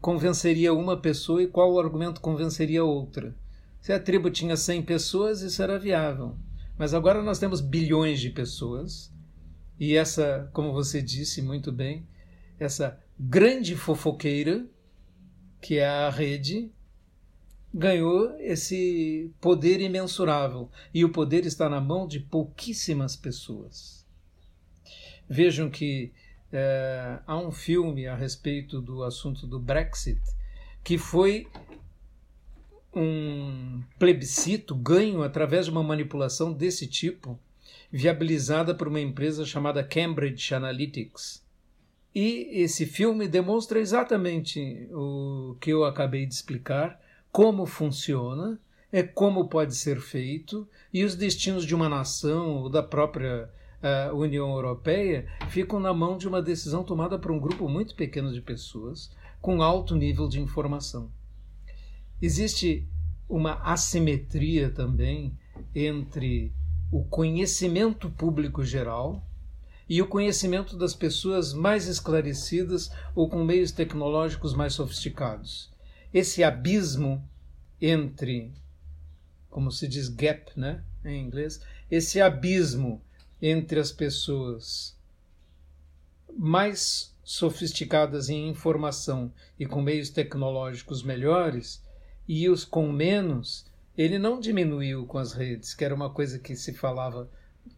convenceria 0.00 0.72
uma 0.72 0.96
pessoa 0.96 1.42
e 1.42 1.46
qual 1.46 1.78
argumento 1.78 2.20
convenceria 2.20 2.84
outra. 2.84 3.34
Se 3.80 3.92
a 3.92 4.00
tribo 4.00 4.30
tinha 4.30 4.56
100 4.56 4.82
pessoas, 4.82 5.42
isso 5.42 5.62
era 5.62 5.78
viável. 5.78 6.36
Mas 6.78 6.94
agora 6.94 7.22
nós 7.22 7.38
temos 7.38 7.60
bilhões 7.60 8.20
de 8.20 8.30
pessoas 8.30 9.12
e 9.78 9.94
essa, 9.96 10.48
como 10.52 10.72
você 10.72 11.02
disse 11.02 11.42
muito 11.42 11.70
bem, 11.70 12.06
essa 12.58 12.98
grande 13.18 13.76
fofoqueira 13.76 14.66
que 15.60 15.78
é 15.78 15.86
a 15.86 16.10
rede, 16.10 16.70
ganhou 17.72 18.34
esse 18.38 19.32
poder 19.40 19.80
imensurável. 19.80 20.70
E 20.94 21.04
o 21.04 21.10
poder 21.10 21.44
está 21.44 21.68
na 21.68 21.80
mão 21.80 22.06
de 22.06 22.20
pouquíssimas 22.20 23.16
pessoas. 23.16 24.05
Vejam 25.28 25.68
que 25.68 26.12
é, 26.52 27.18
há 27.26 27.36
um 27.36 27.50
filme 27.50 28.06
a 28.06 28.14
respeito 28.14 28.80
do 28.80 29.02
assunto 29.02 29.46
do 29.46 29.58
Brexit 29.58 30.20
que 30.86 30.96
foi 30.96 31.48
um 32.94 33.82
plebiscito 33.98 34.72
ganho 34.72 35.24
através 35.24 35.66
de 35.66 35.72
uma 35.72 35.82
manipulação 35.82 36.52
desse 36.52 36.86
tipo, 36.86 37.36
viabilizada 37.90 38.72
por 38.72 38.86
uma 38.86 39.00
empresa 39.00 39.44
chamada 39.44 39.82
Cambridge 39.82 40.54
Analytics. 40.54 41.44
E 42.14 42.48
esse 42.52 42.86
filme 42.86 43.26
demonstra 43.26 43.80
exatamente 43.80 44.88
o 44.92 45.56
que 45.60 45.70
eu 45.70 45.84
acabei 45.84 46.24
de 46.24 46.34
explicar, 46.34 47.00
como 47.32 47.66
funciona, 47.66 48.56
é 48.92 49.02
como 49.02 49.48
pode 49.48 49.74
ser 49.74 50.00
feito 50.00 50.68
e 50.94 51.02
os 51.02 51.16
destinos 51.16 51.66
de 51.66 51.74
uma 51.74 51.88
nação 51.88 52.62
ou 52.62 52.70
da 52.70 52.82
própria 52.82 53.50
uh, 53.82 54.14
União 54.16 54.50
Europeia 54.50 55.26
ficam 55.48 55.78
na 55.80 55.92
mão 55.92 56.16
de 56.16 56.26
uma 56.28 56.42
decisão 56.42 56.82
tomada 56.82 57.18
por 57.18 57.30
um 57.30 57.38
grupo 57.38 57.68
muito 57.68 57.94
pequeno 57.94 58.32
de 58.32 58.40
pessoas 58.40 59.10
com 59.40 59.62
alto 59.62 59.94
nível 59.94 60.28
de 60.28 60.40
informação. 60.40 61.10
Existe 62.20 62.88
uma 63.28 63.54
assimetria 63.62 64.70
também 64.70 65.36
entre 65.74 66.52
o 66.90 67.04
conhecimento 67.04 68.08
público 68.10 68.64
geral 68.64 69.22
e 69.88 70.00
o 70.02 70.06
conhecimento 70.06 70.76
das 70.76 70.94
pessoas 70.94 71.52
mais 71.52 71.86
esclarecidas 71.86 72.90
ou 73.14 73.28
com 73.28 73.44
meios 73.44 73.70
tecnológicos 73.70 74.54
mais 74.54 74.74
sofisticados. 74.74 75.72
Esse 76.12 76.42
abismo 76.42 77.22
entre, 77.80 78.52
como 79.50 79.70
se 79.70 79.86
diz 79.86 80.08
gap, 80.08 80.50
né, 80.56 80.82
em 81.04 81.24
inglês, 81.24 81.60
esse 81.90 82.20
abismo 82.20 83.00
entre 83.40 83.78
as 83.78 83.92
pessoas 83.92 84.96
mais 86.36 87.14
sofisticadas 87.24 88.28
em 88.28 88.48
informação 88.48 89.32
e 89.58 89.66
com 89.66 89.82
meios 89.82 90.10
tecnológicos 90.10 91.02
melhores 91.02 91.82
e 92.28 92.48
os 92.48 92.64
com 92.64 92.90
menos, 92.90 93.66
ele 93.96 94.18
não 94.18 94.38
diminuiu 94.38 95.06
com 95.06 95.18
as 95.18 95.32
redes, 95.32 95.74
que 95.74 95.84
era 95.84 95.94
uma 95.94 96.10
coisa 96.10 96.38
que 96.38 96.54
se 96.54 96.72
falava 96.72 97.28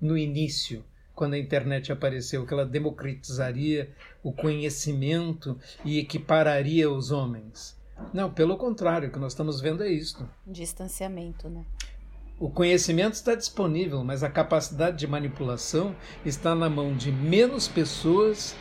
no 0.00 0.18
início 0.18 0.84
quando 1.14 1.34
a 1.34 1.38
internet 1.38 1.90
apareceu, 1.90 2.46
que 2.46 2.52
ela 2.52 2.64
democratizaria 2.64 3.90
o 4.22 4.32
conhecimento 4.32 5.58
e 5.84 5.98
equipararia 5.98 6.88
os 6.88 7.10
homens. 7.10 7.76
Não, 8.12 8.32
pelo 8.32 8.56
contrário, 8.56 9.08
o 9.08 9.12
que 9.12 9.18
nós 9.18 9.32
estamos 9.32 9.60
vendo 9.60 9.82
é 9.82 9.90
isto. 9.90 10.28
Distanciamento, 10.46 11.48
né? 11.48 11.64
O 12.40 12.48
conhecimento 12.48 13.14
está 13.14 13.34
disponível, 13.34 14.04
mas 14.04 14.22
a 14.22 14.30
capacidade 14.30 14.96
de 14.96 15.08
manipulação 15.08 15.96
está 16.24 16.54
na 16.54 16.70
mão 16.70 16.96
de 16.96 17.10
menos 17.10 17.66
pessoas 17.66 18.54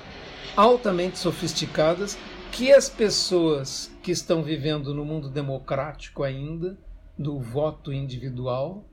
altamente 0.56 1.20
sofisticadas 1.20 2.18
que 2.52 2.72
as 2.74 2.90
pessoas 2.90 3.92
que 4.02 4.12
estão 4.12 4.42
vivendo 4.42 4.96
no 4.96 5.06
mundo 5.06 5.30
democrático 5.30 6.24
ainda, 6.24 6.76
do 7.16 7.40
voto 7.40 7.94
individual, 7.94 8.84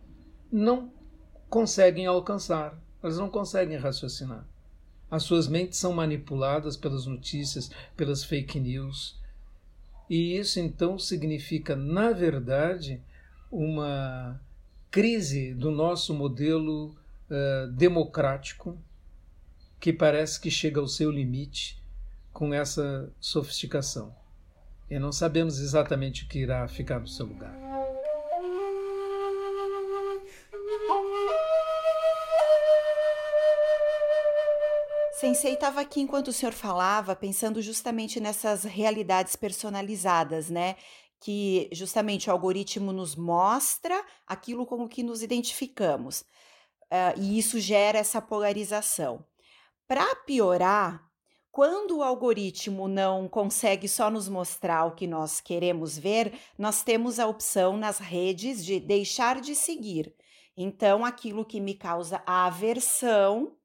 não 0.52 0.92
conseguem 1.48 2.04
alcançar. 2.04 2.78
Elas 3.02 3.16
não 3.16 3.30
conseguem 3.30 3.78
raciocinar. 3.78 4.46
As 5.10 5.22
suas 5.22 5.48
mentes 5.48 5.78
são 5.78 5.94
manipuladas 5.94 6.76
pelas 6.76 7.06
notícias, 7.06 7.70
pelas 7.96 8.22
fake 8.22 8.60
news. 8.60 9.18
E 10.10 10.36
isso 10.36 10.60
então 10.60 10.98
significa, 10.98 11.74
na 11.74 12.10
verdade, 12.10 13.00
uma 13.50 14.40
crise 14.94 15.52
do 15.52 15.72
nosso 15.72 16.14
modelo 16.14 16.94
uh, 17.28 17.66
democrático 17.72 18.78
que 19.80 19.92
parece 19.92 20.40
que 20.40 20.48
chega 20.48 20.78
ao 20.78 20.86
seu 20.86 21.10
limite 21.10 21.82
com 22.32 22.54
essa 22.54 23.12
sofisticação. 23.18 24.14
E 24.88 24.96
não 24.96 25.10
sabemos 25.10 25.58
exatamente 25.58 26.22
o 26.22 26.28
que 26.28 26.38
irá 26.38 26.68
ficar 26.68 27.00
no 27.00 27.08
seu 27.08 27.26
lugar. 27.26 27.52
Sensei 35.18 35.54
estava 35.54 35.80
aqui 35.80 36.02
enquanto 36.02 36.28
o 36.28 36.32
senhor 36.32 36.52
falava, 36.52 37.16
pensando 37.16 37.60
justamente 37.60 38.20
nessas 38.20 38.62
realidades 38.62 39.34
personalizadas, 39.34 40.48
né? 40.48 40.76
Que 41.24 41.70
justamente 41.72 42.28
o 42.28 42.32
algoritmo 42.34 42.92
nos 42.92 43.16
mostra 43.16 44.04
aquilo 44.26 44.66
com 44.66 44.84
o 44.84 44.88
que 44.88 45.02
nos 45.02 45.22
identificamos. 45.22 46.20
Uh, 46.20 47.18
e 47.18 47.38
isso 47.38 47.58
gera 47.58 47.98
essa 47.98 48.20
polarização. 48.20 49.24
Para 49.88 50.14
piorar, 50.16 51.02
quando 51.50 51.96
o 51.96 52.02
algoritmo 52.02 52.86
não 52.86 53.26
consegue 53.26 53.88
só 53.88 54.10
nos 54.10 54.28
mostrar 54.28 54.84
o 54.84 54.94
que 54.94 55.06
nós 55.06 55.40
queremos 55.40 55.96
ver, 55.96 56.38
nós 56.58 56.82
temos 56.82 57.18
a 57.18 57.26
opção 57.26 57.78
nas 57.78 57.98
redes 57.98 58.62
de 58.62 58.78
deixar 58.78 59.40
de 59.40 59.54
seguir. 59.54 60.14
Então, 60.54 61.06
aquilo 61.06 61.42
que 61.42 61.58
me 61.58 61.74
causa 61.74 62.22
aversão, 62.26 63.56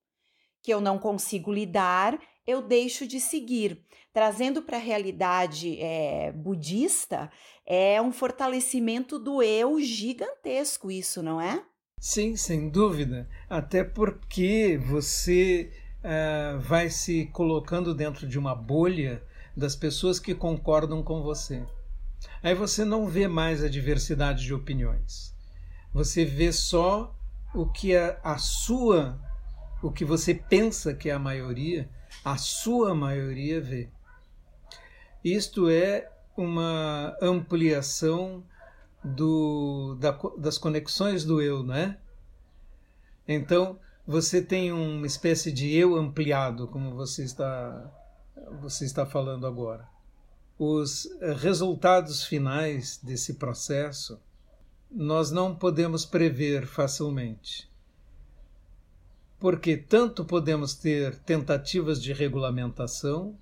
que 0.61 0.73
eu 0.73 0.79
não 0.79 0.97
consigo 0.97 1.51
lidar, 1.51 2.17
eu 2.49 2.61
deixo 2.61 3.07
de 3.07 3.19
seguir. 3.19 3.79
Trazendo 4.11 4.61
para 4.63 4.77
a 4.77 4.81
realidade 4.81 5.79
é, 5.79 6.31
budista, 6.31 7.31
é 7.65 8.01
um 8.01 8.11
fortalecimento 8.11 9.19
do 9.19 9.43
eu 9.43 9.79
gigantesco, 9.79 10.89
isso, 10.89 11.21
não 11.21 11.39
é? 11.39 11.63
Sim, 11.99 12.35
sem 12.35 12.69
dúvida. 12.69 13.29
Até 13.47 13.83
porque 13.83 14.79
você 14.83 15.71
uh, 15.99 16.59
vai 16.59 16.89
se 16.89 17.27
colocando 17.27 17.93
dentro 17.93 18.27
de 18.27 18.39
uma 18.39 18.55
bolha 18.55 19.21
das 19.55 19.75
pessoas 19.75 20.19
que 20.19 20.33
concordam 20.33 21.03
com 21.03 21.21
você. 21.21 21.63
Aí 22.41 22.55
você 22.55 22.83
não 22.83 23.05
vê 23.05 23.27
mais 23.27 23.63
a 23.63 23.69
diversidade 23.69 24.43
de 24.43 24.53
opiniões. 24.53 25.35
Você 25.93 26.25
vê 26.25 26.51
só 26.51 27.15
o 27.53 27.65
que 27.65 27.95
a, 27.95 28.19
a 28.23 28.37
sua, 28.37 29.19
o 29.83 29.91
que 29.91 30.05
você 30.05 30.33
pensa 30.33 30.93
que 30.93 31.09
é 31.09 31.13
a 31.13 31.19
maioria, 31.19 31.89
a 32.23 32.37
sua 32.37 32.93
maioria 32.93 33.61
vê. 33.61 33.89
Isto 35.23 35.69
é 35.69 36.11
uma 36.35 37.15
ampliação 37.21 38.43
do, 39.03 39.95
da, 39.99 40.17
das 40.37 40.57
conexões 40.57 41.23
do 41.23 41.41
eu, 41.41 41.63
né? 41.63 41.97
Então, 43.27 43.79
você 44.05 44.41
tem 44.41 44.71
uma 44.71 45.05
espécie 45.05 45.51
de 45.51 45.73
eu 45.75 45.95
ampliado, 45.95 46.67
como 46.67 46.95
você 46.95 47.23
está, 47.23 47.91
você 48.59 48.85
está 48.85 49.05
falando 49.05 49.45
agora. 49.45 49.87
Os 50.57 51.07
resultados 51.37 52.23
finais 52.23 52.99
desse 53.03 53.35
processo 53.35 54.19
nós 54.91 55.29
não 55.29 55.55
podemos 55.55 56.05
prever 56.05 56.65
facilmente. 56.65 57.68
Porque 59.39 59.77
tanto 59.77 60.25
podemos 60.25 60.73
ter 60.73 61.17
tentativas 61.19 62.01
de 62.01 62.11
regulamentação, 62.11 63.37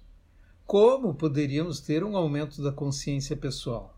como 0.66 1.16
poderíamos 1.16 1.80
ter 1.80 2.04
um 2.04 2.16
aumento 2.16 2.62
da 2.62 2.72
consciência 2.72 3.36
pessoal. 3.36 3.96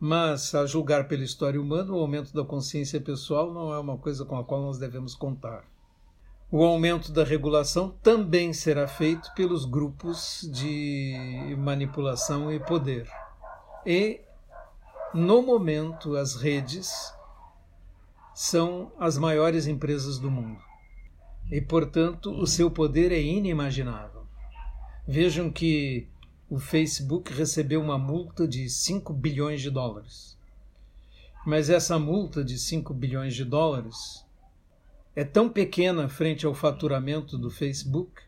Mas, 0.00 0.54
a 0.54 0.64
julgar 0.64 1.06
pela 1.06 1.24
história 1.24 1.60
humana, 1.60 1.92
o 1.92 1.98
aumento 1.98 2.32
da 2.32 2.44
consciência 2.44 3.00
pessoal 3.00 3.52
não 3.52 3.72
é 3.72 3.78
uma 3.78 3.98
coisa 3.98 4.24
com 4.24 4.36
a 4.36 4.44
qual 4.44 4.62
nós 4.62 4.78
devemos 4.78 5.14
contar. 5.14 5.64
O 6.50 6.64
aumento 6.64 7.12
da 7.12 7.24
regulação 7.24 7.90
também 8.02 8.52
será 8.54 8.88
feito 8.88 9.30
pelos 9.34 9.64
grupos 9.64 10.48
de 10.50 11.54
manipulação 11.58 12.50
e 12.50 12.58
poder. 12.58 13.06
E, 13.84 14.20
no 15.12 15.42
momento, 15.42 16.16
as 16.16 16.36
redes 16.36 17.12
são 18.34 18.90
as 18.98 19.18
maiores 19.18 19.66
empresas 19.66 20.18
do 20.18 20.30
mundo. 20.30 20.67
E, 21.50 21.60
portanto, 21.60 22.30
o 22.30 22.46
seu 22.46 22.70
poder 22.70 23.10
é 23.12 23.20
inimaginável. 23.20 24.26
Vejam 25.06 25.50
que 25.50 26.06
o 26.50 26.58
Facebook 26.58 27.32
recebeu 27.32 27.80
uma 27.80 27.98
multa 27.98 28.46
de 28.46 28.68
5 28.68 29.12
bilhões 29.12 29.60
de 29.60 29.70
dólares. 29.70 30.36
Mas 31.46 31.70
essa 31.70 31.98
multa 31.98 32.44
de 32.44 32.58
5 32.58 32.92
bilhões 32.92 33.34
de 33.34 33.44
dólares 33.44 34.24
é 35.16 35.24
tão 35.24 35.48
pequena 35.48 36.08
frente 36.08 36.46
ao 36.46 36.54
faturamento 36.54 37.38
do 37.38 37.50
Facebook 37.50 38.22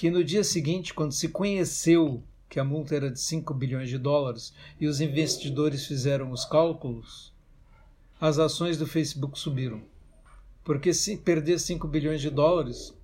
que 0.00 0.10
no 0.10 0.24
dia 0.24 0.42
seguinte, 0.42 0.94
quando 0.94 1.12
se 1.12 1.28
conheceu 1.28 2.22
que 2.48 2.58
a 2.58 2.64
multa 2.64 2.94
era 2.94 3.10
de 3.10 3.20
5 3.20 3.52
bilhões 3.52 3.88
de 3.88 3.98
dólares 3.98 4.52
e 4.80 4.86
os 4.86 5.00
investidores 5.00 5.86
fizeram 5.86 6.30
os 6.30 6.44
cálculos, 6.44 7.32
as 8.20 8.38
ações 8.38 8.78
do 8.78 8.86
Facebook 8.86 9.38
subiram. 9.38 9.82
Porque 10.70 10.94
se 10.94 11.16
perder 11.16 11.58
5 11.58 11.88
bilhões 11.88 12.20
de 12.20 12.30
dólares 12.30 12.96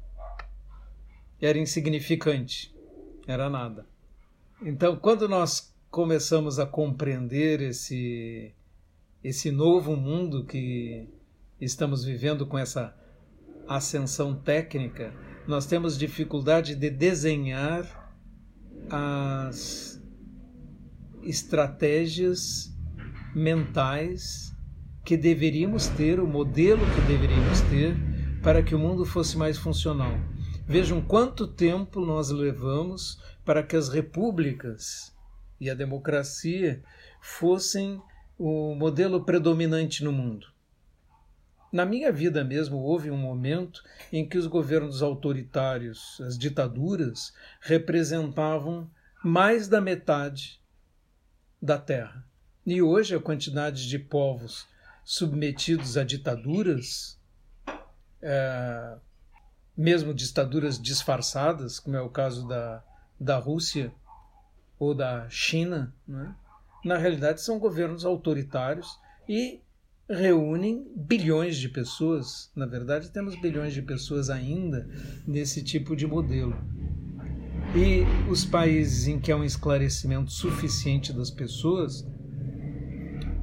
era 1.43 1.59
insignificante, 1.59 2.73
era 3.27 3.51
nada. 3.51 3.85
Então, 4.63 4.95
quando 4.95 5.29
nós 5.29 5.75
começamos 5.91 6.61
a 6.61 6.65
compreender 6.65 7.61
esse 7.61 8.55
esse 9.25 9.51
novo 9.51 9.97
mundo 9.97 10.45
que 10.45 11.09
estamos 11.61 12.05
vivendo 12.05 12.47
com 12.47 12.57
essa 12.57 12.97
ascensão 13.67 14.37
técnica, 14.37 15.13
nós 15.45 15.67
temos 15.67 15.99
dificuldade 15.99 16.77
de 16.77 16.89
desenhar 16.89 18.17
as 18.89 20.01
estratégias 21.21 22.73
mentais 23.35 24.56
que 25.07 25.17
deveríamos 25.17 25.87
ter, 25.87 26.19
o 26.19 26.27
modelo 26.27 26.85
que 26.85 27.01
deveríamos 27.03 27.61
ter 27.71 27.95
para 28.43 28.61
que 28.61 28.75
o 28.75 28.79
mundo 28.79 29.05
fosse 29.07 29.39
mais 29.39 29.57
funcional. 29.57 30.11
Vejam 30.67 31.01
quanto 31.01 31.47
tempo 31.47 32.05
nós 32.05 32.31
levamos 32.31 33.23
para 33.45 33.63
que 33.63 33.77
as 33.77 33.89
repúblicas 33.89 35.15
e 35.61 35.71
a 35.71 35.75
democracia 35.75 36.83
fossem 37.21 38.03
o 38.37 38.75
modelo 38.75 39.25
predominante 39.25 40.03
no 40.03 40.11
mundo. 40.11 40.49
Na 41.71 41.87
minha 41.87 42.11
vida 42.11 42.43
mesmo, 42.43 42.79
houve 42.79 43.09
um 43.09 43.17
momento 43.17 43.85
em 44.13 44.29
que 44.29 44.37
os 44.37 44.49
governos 44.49 45.05
autoritários, 45.05 46.21
as 46.21 46.37
ditaduras, 46.37 47.33
representavam 47.61 48.91
mais 49.23 49.69
da 49.69 49.81
metade 49.81 50.61
da 51.63 51.79
terra. 51.79 52.27
E 52.67 52.83
hoje 52.83 53.15
a 53.15 53.21
quantidade 53.21 53.89
de 53.89 54.01
povos 54.01 54.67
submetidos 55.07 55.97
a 55.97 56.03
ditaduras, 56.03 57.17
é, 58.21 58.97
mesmo 59.77 60.13
ditaduras 60.13 60.83
disfarçadas, 60.83 61.79
como 61.79 61.95
é 61.95 62.01
o 62.03 62.11
caso 62.11 62.47
da, 62.49 62.83
da 63.19 63.39
Rússia 63.39 63.95
ou 64.81 64.93
da 64.93 65.31
China, 65.31 65.95
né? 66.09 66.35
na 66.85 66.99
realidade 66.99 67.41
são 67.41 67.61
governos 67.61 68.05
autoritários 68.05 68.99
e 69.29 69.61
reúnem 70.11 70.91
bilhões 70.97 71.57
de 71.57 71.69
pessoas. 71.69 72.51
Na 72.55 72.67
verdade, 72.67 73.11
temos 73.11 73.41
bilhões 73.41 73.73
de 73.73 73.83
pessoas 73.83 74.29
ainda 74.29 74.89
nesse 75.25 75.63
tipo 75.63 75.95
de 75.95 76.05
modelo. 76.05 76.57
E 77.77 78.03
os 78.29 78.45
países 78.45 79.07
em 79.07 79.21
que 79.21 79.31
há 79.31 79.37
um 79.37 79.45
esclarecimento 79.45 80.33
suficiente 80.33 81.13
das 81.13 81.31
pessoas 81.31 82.05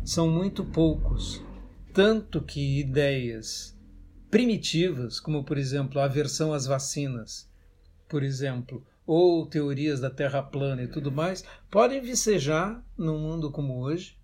são 0.04 0.30
muito 0.30 0.66
poucos. 0.66 1.43
Tanto 1.94 2.42
que 2.42 2.80
ideias 2.80 3.78
primitivas, 4.32 5.20
como 5.20 5.44
por 5.44 5.60
exemplo 5.60 6.00
a 6.00 6.06
aversão 6.06 6.52
às 6.52 6.66
vacinas, 6.66 7.48
por 8.10 8.24
exemplo, 8.24 8.84
ou 9.06 9.46
teorias 9.46 10.00
da 10.00 10.10
Terra 10.10 10.42
plana 10.42 10.82
e 10.82 10.88
tudo 10.88 11.12
mais, 11.12 11.44
podem 11.70 12.02
vicejar 12.02 12.84
num 12.98 13.20
mundo 13.20 13.52
como 13.52 13.80
hoje 13.80 14.18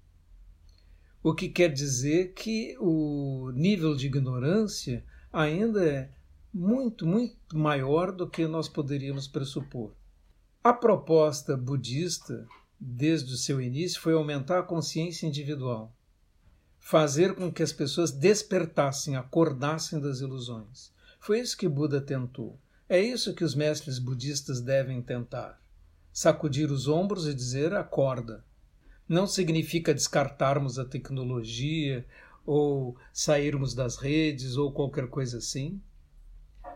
o 1.21 1.31
que 1.35 1.47
quer 1.47 1.71
dizer 1.71 2.33
que 2.33 2.75
o 2.79 3.51
nível 3.53 3.95
de 3.95 4.07
ignorância 4.07 5.05
ainda 5.31 5.85
é 5.85 6.09
muito, 6.51 7.05
muito 7.05 7.55
maior 7.55 8.11
do 8.11 8.27
que 8.27 8.47
nós 8.47 8.67
poderíamos 8.67 9.27
pressupor. 9.27 9.93
A 10.63 10.73
proposta 10.73 11.55
budista, 11.55 12.47
desde 12.79 13.31
o 13.31 13.37
seu 13.37 13.61
início, 13.61 14.01
foi 14.01 14.13
aumentar 14.13 14.57
a 14.57 14.63
consciência 14.63 15.27
individual, 15.27 15.93
fazer 16.79 17.35
com 17.35 17.51
que 17.51 17.61
as 17.61 17.71
pessoas 17.71 18.11
despertassem, 18.11 19.15
acordassem 19.15 19.99
das 19.99 20.21
ilusões. 20.21 20.91
Foi 21.19 21.39
isso 21.39 21.57
que 21.57 21.67
Buda 21.67 22.01
tentou. 22.01 22.57
É 22.87 22.99
isso 22.99 23.33
que 23.33 23.43
os 23.43 23.53
mestres 23.53 23.99
budistas 23.99 24.61
devem 24.61 25.01
tentar: 25.01 25.61
sacudir 26.11 26.71
os 26.71 26.87
ombros 26.87 27.27
e 27.27 27.33
dizer 27.33 27.73
acorda 27.73 28.43
não 29.09 29.25
significa 29.25 29.91
descartarmos 29.91 30.77
a 30.77 30.85
tecnologia 30.85 32.05
ou 32.45 32.95
sairmos 33.11 33.73
das 33.73 33.97
redes 33.97 34.55
ou 34.55 34.71
qualquer 34.71 35.07
coisa 35.07 35.39
assim, 35.39 35.81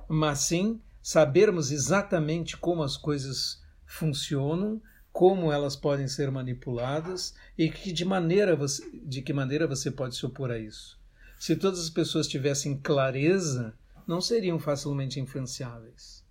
mas 0.07 0.39
sim 0.39 0.81
sabermos 0.99 1.71
exatamente 1.71 2.57
como 2.57 2.81
as 2.81 2.97
coisas 2.97 3.61
funcionam, 3.85 4.81
como 5.13 5.51
elas 5.51 5.75
podem 5.75 6.07
ser 6.07 6.31
manipuladas 6.31 7.35
e 7.55 7.69
que 7.69 7.93
de, 7.93 8.03
maneira 8.03 8.55
você, 8.55 8.83
de 9.05 9.21
que 9.21 9.31
maneira 9.31 9.67
você 9.67 9.91
pode 9.91 10.15
se 10.15 10.25
opor 10.25 10.49
a 10.49 10.57
isso. 10.57 10.99
Se 11.39 11.55
todas 11.55 11.79
as 11.79 11.89
pessoas 11.89 12.27
tivessem 12.27 12.79
clareza, 12.79 13.77
não 14.07 14.19
seriam 14.19 14.57
facilmente 14.57 15.19
influenciáveis. 15.19 16.25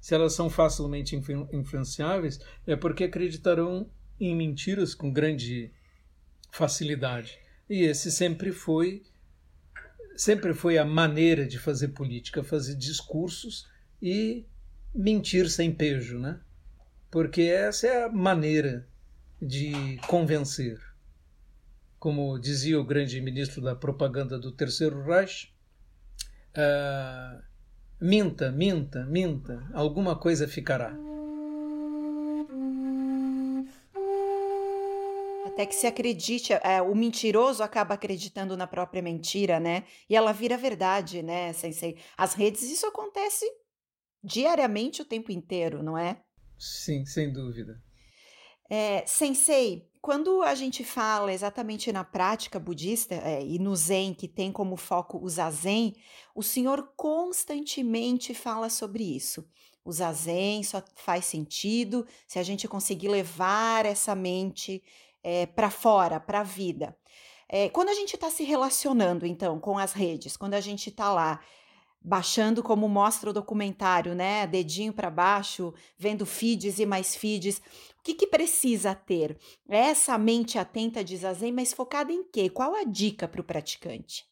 Se 0.00 0.14
elas 0.14 0.32
são 0.32 0.48
facilmente 0.48 1.14
influenciáveis, 1.52 2.40
é 2.66 2.74
porque 2.74 3.04
acreditarão 3.04 3.90
em 4.18 4.34
mentiras 4.34 4.94
com 4.94 5.12
grande 5.12 5.70
facilidade. 6.50 7.38
E 7.68 7.82
esse 7.82 8.10
sempre 8.10 8.50
foi 8.50 9.02
sempre 10.16 10.54
foi 10.54 10.78
a 10.78 10.84
maneira 10.84 11.46
de 11.46 11.58
fazer 11.58 11.88
política, 11.88 12.42
fazer 12.42 12.76
discursos 12.76 13.68
e 14.00 14.46
mentir 14.94 15.50
sem 15.50 15.72
pejo, 15.72 16.18
né? 16.18 16.40
Porque 17.12 17.42
essa 17.42 17.86
é 17.86 18.04
a 18.04 18.08
maneira 18.08 18.88
de 19.40 19.98
convencer. 20.08 20.80
Como 21.98 22.38
dizia 22.38 22.80
o 22.80 22.84
grande 22.84 23.20
ministro 23.20 23.60
da 23.60 23.76
propaganda 23.76 24.38
do 24.38 24.50
Terceiro 24.50 25.04
Reich, 25.04 25.54
uh, 26.56 27.42
minta, 28.00 28.50
minta, 28.50 29.04
minta, 29.04 29.62
alguma 29.74 30.16
coisa 30.16 30.48
ficará. 30.48 30.96
Até 35.44 35.66
que 35.66 35.74
se 35.74 35.86
acredite, 35.86 36.54
é, 36.54 36.80
o 36.80 36.94
mentiroso 36.94 37.62
acaba 37.62 37.92
acreditando 37.92 38.56
na 38.56 38.66
própria 38.66 39.02
mentira, 39.02 39.60
né? 39.60 39.84
E 40.08 40.16
ela 40.16 40.32
vira 40.32 40.56
verdade, 40.56 41.22
né, 41.22 41.52
Sensei? 41.52 41.98
As 42.16 42.32
redes, 42.32 42.62
isso 42.62 42.86
acontece 42.86 43.44
diariamente 44.24 45.02
o 45.02 45.04
tempo 45.04 45.30
inteiro, 45.30 45.82
não 45.82 45.98
é? 45.98 46.22
Sim, 46.62 47.04
sem 47.04 47.32
dúvida. 47.32 47.82
É, 48.70 49.04
sensei, 49.04 49.90
quando 50.00 50.42
a 50.42 50.54
gente 50.54 50.84
fala 50.84 51.32
exatamente 51.32 51.90
na 51.90 52.04
prática 52.04 52.60
budista 52.60 53.16
é, 53.16 53.44
e 53.44 53.58
no 53.58 53.74
Zen, 53.74 54.14
que 54.14 54.28
tem 54.28 54.52
como 54.52 54.76
foco 54.76 55.18
o 55.18 55.28
Zazen, 55.28 55.96
o 56.36 56.42
senhor 56.42 56.92
constantemente 56.96 58.32
fala 58.32 58.70
sobre 58.70 59.02
isso. 59.02 59.44
O 59.84 59.90
Zazen 59.90 60.62
só 60.62 60.80
faz 60.94 61.24
sentido 61.24 62.06
se 62.28 62.38
a 62.38 62.44
gente 62.44 62.68
conseguir 62.68 63.08
levar 63.08 63.84
essa 63.84 64.14
mente 64.14 64.84
é, 65.20 65.46
para 65.46 65.68
fora, 65.68 66.20
para 66.20 66.40
a 66.40 66.44
vida. 66.44 66.96
É, 67.48 67.68
quando 67.70 67.88
a 67.88 67.94
gente 67.94 68.14
está 68.14 68.30
se 68.30 68.44
relacionando, 68.44 69.26
então, 69.26 69.58
com 69.58 69.76
as 69.76 69.92
redes, 69.92 70.36
quando 70.36 70.54
a 70.54 70.60
gente 70.60 70.90
está 70.90 71.12
lá 71.12 71.40
baixando, 72.04 72.62
como 72.62 72.88
mostra 72.88 73.30
o 73.30 73.32
documentário, 73.32 74.14
né, 74.14 74.46
dedinho 74.46 74.92
para 74.92 75.10
baixo, 75.10 75.72
vendo 75.96 76.26
feeds 76.26 76.78
e 76.78 76.86
mais 76.86 77.14
feeds, 77.14 77.58
o 77.58 78.02
que, 78.02 78.14
que 78.14 78.26
precisa 78.26 78.94
ter? 78.94 79.38
Essa 79.68 80.18
mente 80.18 80.58
atenta 80.58 81.04
de 81.04 81.16
Zazen, 81.16 81.52
mas 81.52 81.72
focada 81.72 82.12
em 82.12 82.24
quê? 82.24 82.50
Qual 82.50 82.74
a 82.74 82.84
dica 82.84 83.28
para 83.28 83.40
o 83.40 83.44
praticante? 83.44 84.26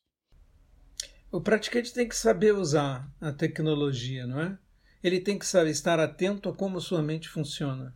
O 1.31 1.41
praticante 1.41 1.95
tem 1.95 2.09
que 2.09 2.17
saber 2.17 2.53
usar 2.53 3.09
a 3.21 3.33
tecnologia, 3.33 4.27
não 4.27 4.41
é? 4.41 4.59
Ele 5.03 5.21
tem 5.21 5.39
que 5.39 5.47
saber 5.47 5.71
estar 5.71 6.01
atento 6.01 6.49
a 6.49 6.53
como 6.53 6.81
sua 6.81 7.01
mente 7.01 7.29
funciona. 7.29 7.95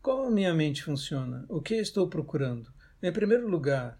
Como 0.00 0.24
a 0.24 0.30
minha 0.30 0.54
mente 0.54 0.84
funciona? 0.84 1.44
O 1.48 1.60
que 1.60 1.74
eu 1.74 1.80
estou 1.82 2.08
procurando? 2.08 2.72
Em 3.02 3.12
primeiro 3.12 3.48
lugar, 3.48 3.98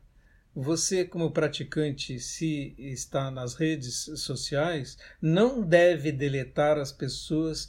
você, 0.55 1.05
como 1.05 1.33
praticante, 1.33 2.21
se 2.21 2.75
está 2.79 3.31
nas 3.31 3.55
redes 3.55 4.11
sociais, 4.17 4.97
não 5.21 5.61
deve 5.61 6.13
deletar 6.13 6.79
as 6.79 6.93
pessoas 6.93 7.69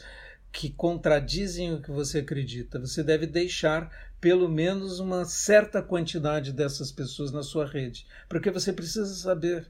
que 0.51 0.69
contradizem 0.69 1.73
o 1.73 1.81
que 1.81 1.91
você 1.91 2.19
acredita. 2.19 2.79
Você 2.79 3.03
deve 3.03 3.25
deixar 3.25 3.91
pelo 4.21 4.47
menos 4.47 4.99
uma 4.99 5.25
certa 5.25 5.81
quantidade 5.81 6.53
dessas 6.53 6.91
pessoas 6.91 7.31
na 7.31 7.43
sua 7.43 7.65
rede, 7.65 8.07
porque 8.29 8.49
você 8.49 8.71
precisa 8.71 9.13
saber 9.13 9.69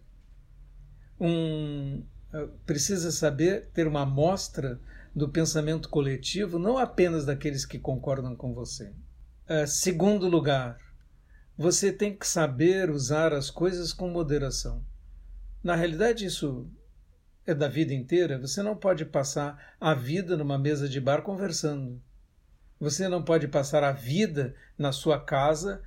um 1.19 2.03
precisa 2.65 3.11
saber 3.11 3.69
ter 3.73 3.87
uma 3.87 4.01
amostra 4.01 4.79
do 5.15 5.29
pensamento 5.29 5.87
coletivo, 5.87 6.59
não 6.59 6.77
apenas 6.77 7.25
daqueles 7.25 7.65
que 7.65 7.79
concordam 7.79 8.35
com 8.35 8.53
você. 8.53 8.91
Uh, 9.47 9.65
segundo 9.65 10.27
lugar, 10.27 10.77
você 11.57 11.91
tem 11.91 12.15
que 12.15 12.27
saber 12.27 12.89
usar 12.89 13.33
as 13.33 13.49
coisas 13.49 13.93
com 13.93 14.09
moderação. 14.09 14.85
Na 15.63 15.75
realidade, 15.75 16.25
isso 16.25 16.69
é 17.45 17.53
da 17.53 17.67
vida 17.67 17.93
inteira. 17.93 18.39
Você 18.39 18.61
não 18.61 18.75
pode 18.75 19.05
passar 19.05 19.75
a 19.79 19.93
vida 19.93 20.35
numa 20.35 20.57
mesa 20.57 20.87
de 20.87 20.99
bar 20.99 21.21
conversando. 21.21 22.01
Você 22.79 23.07
não 23.07 23.23
pode 23.23 23.47
passar 23.47 23.83
a 23.83 23.91
vida 23.91 24.55
na 24.77 24.91
sua 24.91 25.19
casa 25.19 25.81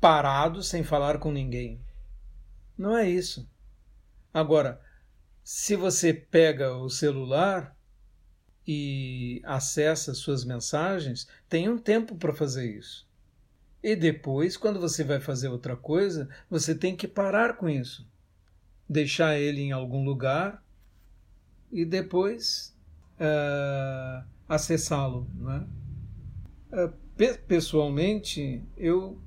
parado 0.00 0.62
sem 0.62 0.82
falar 0.82 1.18
com 1.18 1.30
ninguém. 1.30 1.80
Não 2.76 2.96
é 2.96 3.08
isso. 3.08 3.48
Agora, 4.32 4.80
se 5.44 5.76
você 5.76 6.14
pega 6.14 6.74
o 6.74 6.88
celular, 6.88 7.76
e 8.72 9.42
acessa 9.44 10.14
suas 10.14 10.44
mensagens, 10.44 11.26
tem 11.48 11.68
um 11.68 11.76
tempo 11.76 12.14
para 12.14 12.32
fazer 12.32 12.70
isso. 12.70 13.04
E 13.82 13.96
depois, 13.96 14.56
quando 14.56 14.78
você 14.78 15.02
vai 15.02 15.20
fazer 15.20 15.48
outra 15.48 15.74
coisa, 15.74 16.28
você 16.50 16.74
tem 16.74 16.94
que 16.94 17.08
parar 17.08 17.56
com 17.56 17.68
isso. 17.68 18.06
Deixar 18.88 19.38
ele 19.38 19.62
em 19.62 19.72
algum 19.72 20.04
lugar 20.04 20.62
e 21.72 21.84
depois 21.84 22.76
uh, 23.18 24.24
acessá-lo. 24.48 25.26
Né? 25.34 25.66
Uh, 26.72 27.38
pessoalmente, 27.46 28.62
eu 28.76 29.18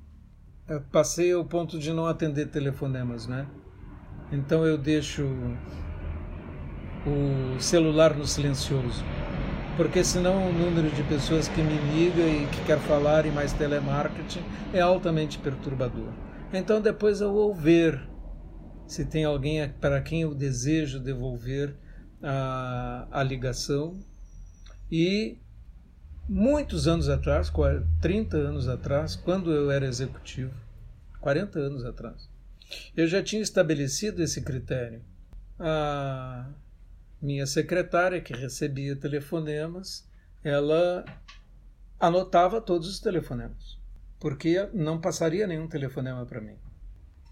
uh, 0.68 0.80
passei 0.92 1.32
ao 1.32 1.44
ponto 1.44 1.78
de 1.78 1.92
não 1.92 2.06
atender 2.06 2.46
telefonemas. 2.46 3.26
Né? 3.26 3.48
Então 4.30 4.64
eu 4.64 4.78
deixo 4.78 5.26
o 7.06 7.60
celular 7.60 8.14
no 8.14 8.26
silencioso 8.26 9.04
porque 9.76 10.04
senão 10.04 10.48
o 10.48 10.52
número 10.52 10.90
de 10.90 11.02
pessoas 11.04 11.48
que 11.48 11.62
me 11.62 11.76
liga 11.92 12.22
e 12.22 12.46
que 12.46 12.64
quer 12.64 12.78
falar 12.80 13.26
em 13.26 13.32
mais 13.32 13.52
telemarketing 13.52 14.42
é 14.72 14.80
altamente 14.80 15.38
perturbador. 15.38 16.12
Então 16.52 16.80
depois 16.80 17.20
eu 17.20 17.32
vou 17.32 17.54
ver 17.54 18.00
se 18.86 19.04
tem 19.04 19.24
alguém 19.24 19.68
para 19.80 20.00
quem 20.00 20.22
eu 20.22 20.34
desejo 20.34 21.00
devolver 21.00 21.74
a, 22.22 23.06
a 23.10 23.22
ligação 23.22 23.98
e 24.90 25.38
muitos 26.28 26.86
anos 26.86 27.08
atrás, 27.08 27.52
30 28.00 28.36
anos 28.36 28.68
atrás, 28.68 29.16
quando 29.16 29.52
eu 29.52 29.70
era 29.70 29.86
executivo, 29.86 30.54
40 31.20 31.58
anos 31.58 31.84
atrás, 31.84 32.28
eu 32.96 33.06
já 33.06 33.22
tinha 33.22 33.42
estabelecido 33.42 34.22
esse 34.22 34.40
critério. 34.42 35.02
Ah, 35.58 36.48
minha 37.24 37.46
secretária, 37.46 38.20
que 38.20 38.34
recebia 38.34 38.94
telefonemas, 38.94 40.06
ela 40.42 41.04
anotava 41.98 42.60
todos 42.60 42.86
os 42.86 43.00
telefonemas, 43.00 43.78
porque 44.20 44.68
não 44.74 45.00
passaria 45.00 45.46
nenhum 45.46 45.66
telefonema 45.66 46.26
para 46.26 46.42
mim. 46.42 46.56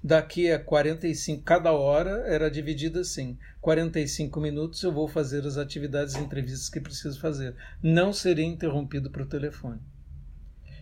Daqui 0.03 0.51
a 0.51 0.59
45, 0.59 1.45
cada 1.45 1.73
hora 1.73 2.25
era 2.27 2.51
dividida 2.51 3.01
assim: 3.01 3.39
45 3.61 4.41
minutos 4.41 4.83
eu 4.83 4.91
vou 4.91 5.07
fazer 5.07 5.47
as 5.47 5.59
atividades 5.59 6.15
e 6.15 6.21
entrevistas 6.21 6.71
que 6.71 6.81
preciso 6.81 7.21
fazer. 7.21 7.55
Não 7.83 8.13
serei 8.13 8.47
interrompido 8.47 9.11
por 9.11 9.27
telefone. 9.27 9.81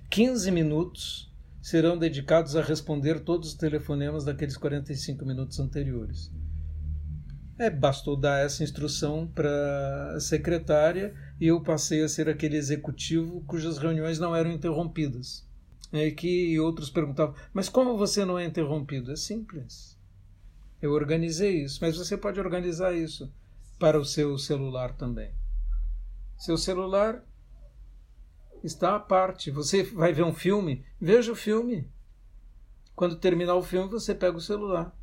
15 0.09 0.51
minutos 0.53 1.31
serão 1.61 1.99
dedicados 1.99 2.57
a 2.57 2.63
responder 2.63 3.21
todos 3.21 3.49
os 3.49 3.55
telefonemas 3.55 4.25
daqueles 4.25 4.57
45 4.57 5.27
minutos 5.27 5.59
anteriores. 5.61 6.31
É, 7.61 7.69
bastou 7.69 8.17
dar 8.17 8.43
essa 8.43 8.65
instrução 8.65 9.27
para 9.27 10.15
a 10.17 10.19
secretária 10.19 11.15
e 11.39 11.49
eu 11.49 11.61
passei 11.61 12.03
a 12.03 12.09
ser 12.09 12.27
aquele 12.27 12.57
executivo 12.57 13.45
cujas 13.47 13.77
reuniões 13.77 14.19
não 14.19 14.35
eram 14.35 14.51
interrompidas. 14.51 15.47
É 15.93 16.11
que 16.11 16.59
outros 16.59 16.89
perguntavam, 16.89 17.35
mas 17.53 17.69
como 17.69 17.99
você 17.99 18.25
não 18.25 18.39
é 18.39 18.47
interrompido? 18.47 19.13
É 19.13 19.17
simples. 19.17 19.95
Eu 20.81 20.93
organizei 20.93 21.63
isso, 21.63 21.81
mas 21.83 21.99
você 21.99 22.17
pode 22.17 22.41
organizar 22.41 22.95
isso 22.95 23.31
para 23.79 24.01
o 24.01 24.07
seu 24.07 24.39
celular 24.39 24.95
também. 24.95 25.31
Seu 26.39 26.57
celular 26.57 27.23
está 28.65 28.97
à 28.97 29.01
parte. 29.01 29.51
Você 29.51 29.83
vai 29.83 30.15
ver 30.15 30.23
um 30.23 30.33
filme, 30.33 30.83
veja 30.99 31.31
o 31.31 31.37
filme. 31.37 31.87
Quando 32.97 33.17
terminar 33.17 33.57
o 33.57 33.63
filme, 33.63 33.91
você 33.91 34.15
pega 34.15 34.39
o 34.39 34.41
celular. 34.41 34.97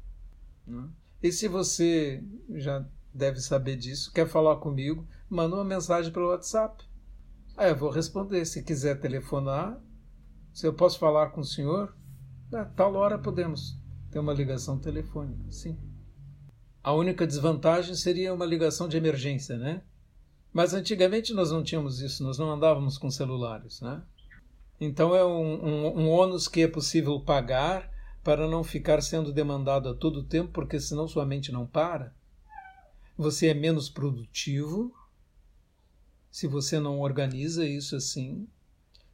Não? 0.66 0.92
E 1.28 1.32
se 1.34 1.50
você 1.50 2.24
já 2.52 2.86
deve 3.14 3.42
saber 3.42 3.76
disso, 3.76 4.14
quer 4.14 4.26
falar 4.26 4.56
comigo, 4.62 5.06
manda 5.30 5.58
uma 5.58 5.66
mensagem 5.66 6.10
pelo 6.10 6.30
WhatsApp. 6.30 6.86
Aí 7.58 7.70
eu 7.70 7.76
vou 7.76 7.90
responder. 7.90 8.46
Se 8.46 8.64
quiser 8.64 9.02
telefonar, 9.02 9.78
se 10.54 10.66
eu 10.66 10.74
posso 10.74 10.98
falar 10.98 11.32
com 11.32 11.42
o 11.42 11.46
senhor, 11.46 11.94
a 12.54 12.64
tal 12.64 12.96
hora 12.96 13.20
podemos 13.20 13.78
ter 14.10 14.20
uma 14.20 14.32
ligação 14.34 14.80
telefônica, 14.80 15.52
sim. 15.52 15.78
A 16.82 16.94
única 16.94 17.28
desvantagem 17.28 17.94
seria 17.94 18.34
uma 18.34 18.46
ligação 18.46 18.88
de 18.88 18.96
emergência, 18.96 19.58
né? 19.58 19.82
Mas 20.54 20.74
antigamente 20.74 21.34
nós 21.34 21.52
não 21.52 21.62
tínhamos 21.62 22.00
isso, 22.00 22.24
nós 22.24 22.40
não 22.40 22.54
andávamos 22.54 22.98
com 22.98 23.12
celulares, 23.12 23.82
né? 23.82 24.02
Então 24.80 25.14
é 25.14 25.26
um, 25.26 25.66
um, 25.66 26.04
um 26.04 26.10
ônus 26.10 26.48
que 26.48 26.62
é 26.62 26.68
possível 26.70 27.20
pagar 27.20 27.97
para 28.28 28.46
não 28.46 28.62
ficar 28.62 29.02
sendo 29.02 29.32
demandado 29.32 29.88
a 29.88 29.94
todo 29.94 30.22
tempo, 30.22 30.52
porque 30.52 30.82
senão 30.82 31.08
sua 31.08 31.26
mente 31.26 31.50
não 31.50 31.66
para. 31.66 32.14
Você 33.18 33.48
é 33.48 33.54
menos 33.54 33.90
produtivo 33.90 34.94
se 36.30 36.46
você 36.46 36.78
não 36.78 37.00
organiza 37.00 37.66
isso 37.66 37.96
assim. 37.96 38.46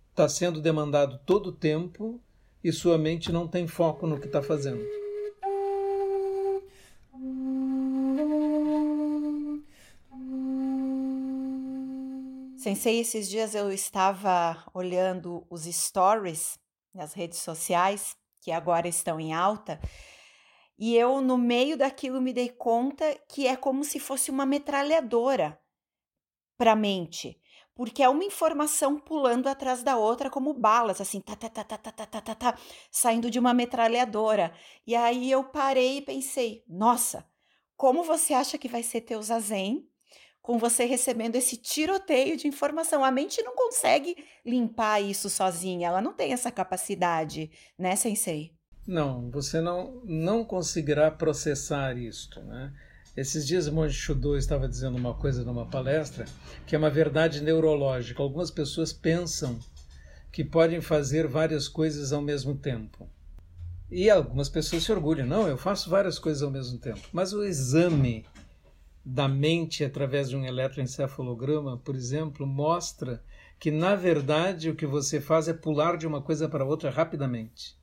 Está 0.09 0.27
sendo 0.27 0.59
demandado 0.59 1.19
todo 1.27 1.49
o 1.49 1.51
tempo 1.51 2.19
e 2.63 2.71
sua 2.71 2.97
mente 2.97 3.31
não 3.31 3.47
tem 3.47 3.67
foco 3.67 4.07
no 4.07 4.19
que 4.19 4.25
está 4.25 4.41
fazendo. 4.41 4.83
Sensei, 12.57 12.99
esses 12.99 13.29
dias 13.29 13.53
eu 13.53 13.71
estava 13.71 14.65
olhando 14.73 15.45
os 15.51 15.65
stories 15.65 16.57
nas 16.91 17.13
redes 17.13 17.37
sociais, 17.37 18.15
que 18.43 18.51
agora 18.51 18.87
estão 18.87 19.19
em 19.19 19.33
alta, 19.33 19.79
e 20.77 20.95
eu, 20.95 21.21
no 21.21 21.37
meio 21.37 21.77
daquilo, 21.77 22.19
me 22.19 22.33
dei 22.33 22.49
conta 22.49 23.17
que 23.29 23.47
é 23.47 23.55
como 23.55 23.83
se 23.83 23.99
fosse 23.99 24.29
uma 24.31 24.45
metralhadora 24.45 25.59
para 26.57 26.73
a 26.73 26.75
mente 26.75 27.39
porque 27.75 28.03
é 28.03 28.09
uma 28.09 28.23
informação 28.23 28.99
pulando 28.99 29.47
atrás 29.47 29.81
da 29.81 29.97
outra 29.97 30.29
como 30.29 30.53
balas, 30.53 31.01
assim, 31.01 31.19
tá, 31.19 31.35
tá, 31.35 31.49
tá, 31.49 31.63
tá, 31.63 31.77
tá, 31.77 31.91
tá, 31.91 32.05
tá, 32.05 32.21
tá, 32.21 32.35
tá, 32.35 32.57
saindo 32.91 33.31
de 33.31 33.39
uma 33.39 33.53
metralhadora. 33.53 34.53
E 34.85 34.95
aí 34.95 35.31
eu 35.31 35.43
parei 35.45 35.97
e 35.97 36.01
pensei, 36.01 36.63
nossa, 36.67 37.27
como 37.75 38.03
você 38.03 38.33
acha 38.33 38.57
que 38.57 38.67
vai 38.67 38.83
ser 38.83 39.01
teu 39.01 39.21
zazen 39.21 39.89
com 40.43 40.59
você 40.59 40.83
recebendo 40.83 41.37
esse 41.37 41.55
tiroteio 41.55 42.37
de 42.37 42.47
informação? 42.47 43.03
A 43.03 43.09
mente 43.09 43.41
não 43.41 43.55
consegue 43.55 44.15
limpar 44.45 45.01
isso 45.01 45.29
sozinha, 45.29 45.87
ela 45.87 46.01
não 46.01 46.13
tem 46.13 46.33
essa 46.33 46.51
capacidade, 46.51 47.49
né, 47.79 47.95
sensei? 47.95 48.51
Não, 48.85 49.31
você 49.31 49.61
não, 49.61 50.01
não 50.03 50.43
conseguirá 50.43 51.09
processar 51.09 51.97
isto, 51.97 52.41
né? 52.41 52.73
Esses 53.15 53.47
dias 53.47 53.67
o 53.67 53.71
Monge 53.71 53.93
Shudo 53.93 54.35
estava 54.35 54.67
dizendo 54.67 54.97
uma 54.97 55.13
coisa 55.13 55.45
numa 55.45 55.65
palestra 55.65 56.25
que 56.67 56.75
é 56.75 56.79
uma 56.79 56.89
verdade 56.89 57.41
neurológica. 57.41 58.21
Algumas 58.21 58.51
pessoas 58.51 58.91
pensam 58.91 59.57
que 60.31 60.43
podem 60.43 60.81
fazer 60.81 61.27
várias 61.27 61.69
coisas 61.69 62.11
ao 62.11 62.21
mesmo 62.21 62.55
tempo. 62.55 63.07
E 63.89 64.09
algumas 64.09 64.49
pessoas 64.49 64.83
se 64.83 64.91
orgulham, 64.91 65.27
não, 65.27 65.47
eu 65.47 65.57
faço 65.57 65.89
várias 65.89 66.17
coisas 66.17 66.41
ao 66.41 66.49
mesmo 66.49 66.79
tempo. 66.79 67.07
Mas 67.13 67.31
o 67.31 67.43
exame 67.43 68.25
da 69.03 69.27
mente 69.27 69.83
através 69.83 70.29
de 70.29 70.37
um 70.37 70.45
eletroencefalograma, 70.45 71.77
por 71.77 71.95
exemplo, 71.95 72.47
mostra 72.47 73.23
que 73.59 73.71
na 73.71 73.95
verdade 73.95 74.69
o 74.69 74.75
que 74.75 74.85
você 74.85 75.19
faz 75.19 75.47
é 75.47 75.53
pular 75.53 75.97
de 75.97 76.07
uma 76.07 76.21
coisa 76.21 76.47
para 76.47 76.65
outra 76.65 76.89
rapidamente. 76.89 77.77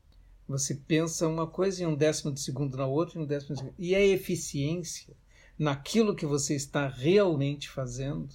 Você 0.48 0.74
pensa 0.74 1.28
uma 1.28 1.46
coisa 1.46 1.82
em 1.82 1.86
um 1.86 1.94
décimo 1.94 2.32
de 2.32 2.40
segundo 2.40 2.76
na 2.76 2.86
outra, 2.86 3.18
em 3.18 3.22
um 3.22 3.26
décimo 3.26 3.54
de 3.54 3.60
segundo. 3.60 3.74
E 3.78 3.94
a 3.94 4.00
eficiência 4.00 5.14
naquilo 5.58 6.16
que 6.16 6.26
você 6.26 6.54
está 6.56 6.88
realmente 6.88 7.68
fazendo 7.68 8.28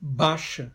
baixa. 0.00 0.72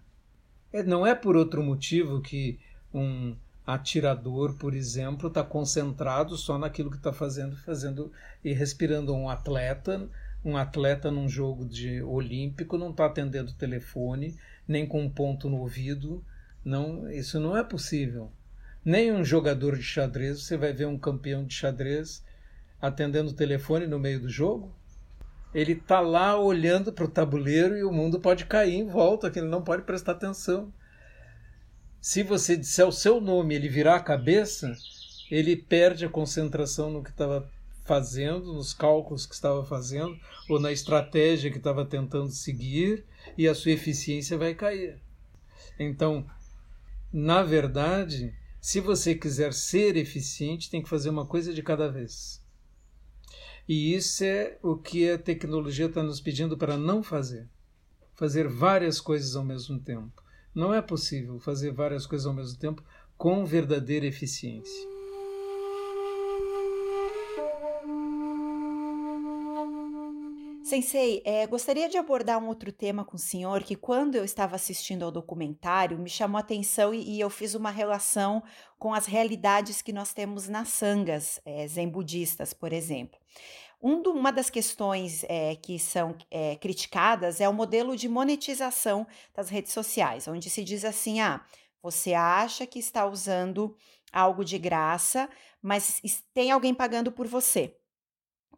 É, 0.73 0.83
não 0.83 1.07
é 1.07 1.15
por 1.15 1.35
outro 1.35 1.63
motivo 1.63 2.21
que 2.21 2.59
um 2.93 3.35
atirador, 3.65 4.57
por 4.57 4.73
exemplo, 4.73 5.27
está 5.27 5.43
concentrado 5.43 6.35
só 6.35 6.57
naquilo 6.57 6.91
que 6.91 6.97
está 6.97 7.13
fazendo, 7.13 7.55
fazendo 7.57 8.11
e 8.43 8.51
respirando. 8.51 9.13
Um 9.13 9.29
atleta, 9.29 10.09
um 10.43 10.57
atleta 10.57 11.11
num 11.11 11.27
jogo 11.27 11.65
de 11.65 12.01
olímpico 12.01 12.77
não 12.77 12.91
está 12.91 13.05
atendendo 13.05 13.53
telefone, 13.53 14.37
nem 14.67 14.87
com 14.87 15.01
um 15.01 15.09
ponto 15.09 15.49
no 15.49 15.57
ouvido. 15.57 16.23
Não, 16.63 17.09
isso 17.11 17.39
não 17.39 17.57
é 17.57 17.63
possível 17.63 18.31
nem 18.83 19.11
um 19.11 19.23
jogador 19.23 19.75
de 19.75 19.83
xadrez, 19.83 20.41
você 20.41 20.57
vai 20.57 20.73
ver 20.73 20.87
um 20.87 20.97
campeão 20.97 21.45
de 21.45 21.53
xadrez 21.53 22.23
atendendo 22.81 23.29
o 23.29 23.35
telefone 23.35 23.85
no 23.85 23.99
meio 23.99 24.21
do 24.21 24.29
jogo. 24.29 24.73
Ele 25.53 25.73
está 25.73 25.99
lá 25.99 26.39
olhando 26.39 26.93
para 26.93 27.05
o 27.05 27.09
tabuleiro 27.09 27.75
e 27.77 27.83
o 27.83 27.91
mundo 27.91 28.19
pode 28.19 28.45
cair 28.45 28.75
em 28.75 28.87
volta, 28.87 29.29
que 29.29 29.39
ele 29.39 29.47
não 29.47 29.63
pode 29.63 29.83
prestar 29.83 30.13
atenção. 30.13 30.71
Se 31.99 32.23
você 32.23 32.55
disser 32.55 32.87
o 32.87 32.91
seu 32.91 33.19
nome 33.19 33.55
ele 33.55 33.67
virar 33.67 33.95
a 33.95 34.03
cabeça, 34.03 34.71
ele 35.29 35.55
perde 35.55 36.05
a 36.05 36.09
concentração 36.09 36.89
no 36.89 37.03
que 37.03 37.09
estava 37.09 37.49
fazendo, 37.89 38.53
nos 38.53 38.71
cálculos 38.71 39.25
que 39.25 39.33
estava 39.33 39.65
fazendo, 39.65 40.15
ou 40.47 40.59
na 40.59 40.71
estratégia 40.71 41.49
que 41.49 41.57
estava 41.57 41.83
tentando 41.83 42.29
seguir, 42.29 43.03
e 43.35 43.47
a 43.47 43.55
sua 43.55 43.71
eficiência 43.71 44.37
vai 44.37 44.53
cair. 44.53 45.01
Então, 45.79 46.23
na 47.11 47.41
verdade, 47.41 48.31
se 48.61 48.79
você 48.79 49.15
quiser 49.15 49.53
ser 49.53 49.97
eficiente, 49.97 50.69
tem 50.69 50.83
que 50.83 50.89
fazer 50.89 51.09
uma 51.09 51.25
coisa 51.25 51.51
de 51.51 51.63
cada 51.63 51.89
vez. 51.89 52.45
E 53.67 53.95
isso 53.95 54.23
é 54.23 54.59
o 54.61 54.77
que 54.77 55.09
a 55.09 55.17
tecnologia 55.17 55.87
está 55.87 56.03
nos 56.03 56.21
pedindo 56.21 56.55
para 56.55 56.77
não 56.77 57.01
fazer. 57.01 57.49
Fazer 58.15 58.47
várias 58.47 59.01
coisas 59.01 59.35
ao 59.35 59.43
mesmo 59.43 59.79
tempo. 59.79 60.23
Não 60.53 60.71
é 60.71 60.81
possível 60.81 61.39
fazer 61.39 61.71
várias 61.71 62.05
coisas 62.05 62.27
ao 62.27 62.35
mesmo 62.35 62.59
tempo 62.59 62.83
com 63.17 63.43
verdadeira 63.45 64.05
eficiência. 64.05 64.98
Sensei, 70.69 71.23
é, 71.25 71.47
gostaria 71.47 71.89
de 71.89 71.97
abordar 71.97 72.37
um 72.37 72.47
outro 72.47 72.71
tema 72.71 73.03
com 73.03 73.15
o 73.15 73.19
senhor 73.19 73.63
que, 73.63 73.75
quando 73.75 74.13
eu 74.13 74.23
estava 74.23 74.55
assistindo 74.55 75.03
ao 75.03 75.09
documentário, 75.09 75.97
me 75.97 76.11
chamou 76.11 76.37
a 76.37 76.41
atenção 76.41 76.93
e, 76.93 77.15
e 77.15 77.19
eu 77.19 77.27
fiz 77.27 77.55
uma 77.55 77.71
relação 77.71 78.43
com 78.77 78.93
as 78.93 79.07
realidades 79.07 79.81
que 79.81 79.91
nós 79.91 80.13
temos 80.13 80.47
nas 80.47 80.67
sangas 80.67 81.41
é, 81.43 81.67
zen 81.67 81.89
budistas, 81.89 82.53
por 82.53 82.71
exemplo. 82.71 83.19
Um 83.81 83.99
do, 83.99 84.11
uma 84.11 84.31
das 84.31 84.51
questões 84.51 85.25
é, 85.27 85.55
que 85.55 85.79
são 85.79 86.15
é, 86.29 86.55
criticadas 86.57 87.41
é 87.41 87.49
o 87.49 87.53
modelo 87.53 87.97
de 87.97 88.07
monetização 88.07 89.07
das 89.33 89.49
redes 89.49 89.73
sociais, 89.73 90.27
onde 90.27 90.51
se 90.51 90.63
diz 90.63 90.85
assim: 90.85 91.19
ah, 91.19 91.43
você 91.81 92.13
acha 92.13 92.67
que 92.67 92.77
está 92.77 93.07
usando 93.07 93.75
algo 94.13 94.45
de 94.45 94.59
graça, 94.59 95.27
mas 95.63 95.99
tem 96.31 96.51
alguém 96.51 96.75
pagando 96.75 97.11
por 97.11 97.25
você 97.25 97.78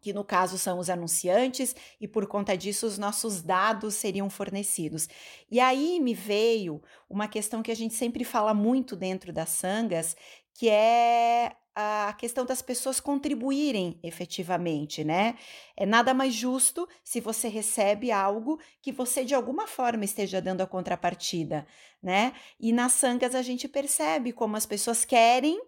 que 0.02 0.12
no 0.12 0.24
caso 0.24 0.58
são 0.58 0.78
os 0.80 0.90
anunciantes, 0.90 1.74
e 2.00 2.08
por 2.08 2.26
conta 2.26 2.56
disso 2.56 2.86
os 2.86 2.98
nossos 2.98 3.40
dados 3.40 3.94
seriam 3.94 4.28
fornecidos. 4.28 5.08
E 5.50 5.60
aí 5.60 6.00
me 6.00 6.12
veio 6.12 6.82
uma 7.08 7.28
questão 7.28 7.62
que 7.62 7.70
a 7.70 7.76
gente 7.76 7.94
sempre 7.94 8.24
fala 8.24 8.52
muito 8.52 8.96
dentro 8.96 9.32
das 9.32 9.50
sangas, 9.50 10.16
que 10.52 10.68
é 10.68 11.52
a 11.74 12.14
questão 12.18 12.44
das 12.44 12.60
pessoas 12.60 13.00
contribuírem 13.00 13.98
efetivamente, 14.02 15.02
né? 15.04 15.36
É 15.76 15.86
nada 15.86 16.12
mais 16.12 16.34
justo 16.34 16.86
se 17.02 17.20
você 17.20 17.48
recebe 17.48 18.12
algo 18.12 18.60
que 18.82 18.92
você 18.92 19.24
de 19.24 19.34
alguma 19.34 19.66
forma 19.66 20.04
esteja 20.04 20.42
dando 20.42 20.60
a 20.60 20.66
contrapartida, 20.66 21.66
né? 22.02 22.34
E 22.60 22.72
nas 22.72 22.92
sangas 22.92 23.34
a 23.34 23.40
gente 23.40 23.68
percebe 23.68 24.32
como 24.32 24.56
as 24.56 24.66
pessoas 24.66 25.04
querem 25.04 25.58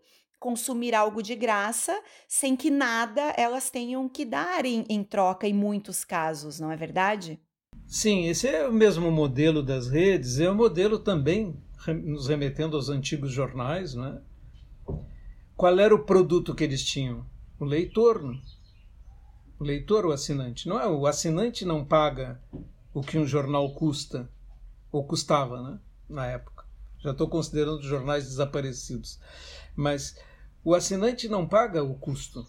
consumir 0.44 0.94
algo 0.94 1.22
de 1.22 1.34
graça 1.34 1.98
sem 2.28 2.54
que 2.54 2.70
nada 2.70 3.32
elas 3.34 3.70
tenham 3.70 4.06
que 4.06 4.26
dar 4.26 4.66
em, 4.66 4.84
em 4.90 5.02
troca 5.02 5.48
em 5.48 5.54
muitos 5.54 6.04
casos, 6.04 6.60
não 6.60 6.70
é 6.70 6.76
verdade? 6.76 7.40
Sim, 7.86 8.26
esse 8.26 8.46
é 8.46 8.68
o 8.68 8.72
mesmo 8.72 9.10
modelo 9.10 9.62
das 9.62 9.88
redes, 9.88 10.38
é 10.38 10.46
o 10.46 10.52
um 10.52 10.54
modelo 10.54 10.98
também, 10.98 11.56
nos 12.04 12.28
remetendo 12.28 12.76
aos 12.76 12.90
antigos 12.90 13.32
jornais, 13.32 13.94
né? 13.94 14.20
Qual 15.56 15.78
era 15.78 15.94
o 15.94 16.04
produto 16.04 16.54
que 16.54 16.64
eles 16.64 16.84
tinham? 16.84 17.24
O 17.58 17.64
leitor. 17.64 18.22
Né? 18.22 18.38
O 19.58 19.64
leitor, 19.64 20.04
o 20.04 20.12
assinante. 20.12 20.68
Não 20.68 20.78
é 20.78 20.86
o 20.86 21.06
assinante 21.06 21.64
não 21.64 21.82
paga 21.82 22.38
o 22.92 23.00
que 23.00 23.16
um 23.16 23.26
jornal 23.26 23.72
custa, 23.72 24.28
ou 24.92 25.06
custava, 25.06 25.62
né? 25.62 25.78
Na 26.06 26.26
época. 26.26 26.66
Já 26.98 27.12
estou 27.12 27.28
considerando 27.28 27.82
jornais 27.82 28.24
desaparecidos. 28.24 29.18
Mas 29.74 30.16
o 30.64 30.74
assinante 30.74 31.28
não 31.28 31.46
paga 31.46 31.84
o 31.84 31.94
custo. 31.94 32.46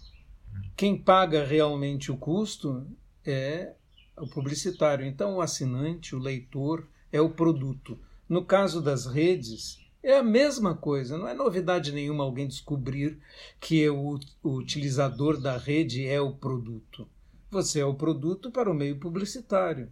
Quem 0.76 0.98
paga 0.98 1.44
realmente 1.44 2.12
o 2.12 2.18
custo 2.18 2.88
é 3.26 3.74
o 4.18 4.28
publicitário. 4.28 5.06
Então, 5.06 5.36
o 5.36 5.42
assinante, 5.42 6.16
o 6.16 6.20
leitor, 6.20 6.88
é 7.12 7.20
o 7.20 7.30
produto. 7.30 8.00
No 8.28 8.46
caso 8.46 8.82
das 8.82 9.06
redes, 9.06 9.80
é 10.02 10.18
a 10.18 10.24
mesma 10.24 10.76
coisa, 10.76 11.18
não 11.18 11.28
é 11.28 11.34
novidade 11.34 11.92
nenhuma 11.92 12.24
alguém 12.24 12.48
descobrir 12.48 13.20
que 13.60 13.90
o, 13.90 14.20
utilizador 14.44 15.40
da 15.40 15.58
rede 15.58 16.08
é 16.08 16.22
o 16.22 16.34
produto. 16.34 17.08
Você 17.50 17.80
é 17.80 17.86
o 17.86 17.96
produto 17.96 18.52
para 18.52 18.72
o 18.72 18.74
meio 18.74 19.00
publicitário 19.00 19.92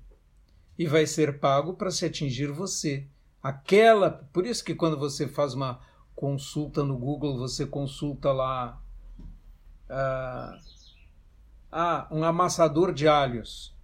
e 0.78 0.86
vai 0.86 1.06
ser 1.06 1.40
pago 1.40 1.74
para 1.74 1.92
se 1.92 2.06
atingir 2.06 2.52
você. 2.52 3.08
Aquela, 3.42 4.10
por 4.10 4.46
isso 4.46 4.64
que 4.64 4.76
quando 4.76 4.98
você 4.98 5.28
faz 5.28 5.54
uma 5.54 5.82
consulta 6.16 6.84
no 6.84 6.98
Google, 6.98 7.38
você 7.38 7.66
consulta 7.66 8.32
lá 8.32 8.82
uh, 9.90 10.60
ah, 11.72 12.08
um 12.12 12.24
amassador 12.24 12.94
de 12.94 13.08
alhos, 13.08 13.76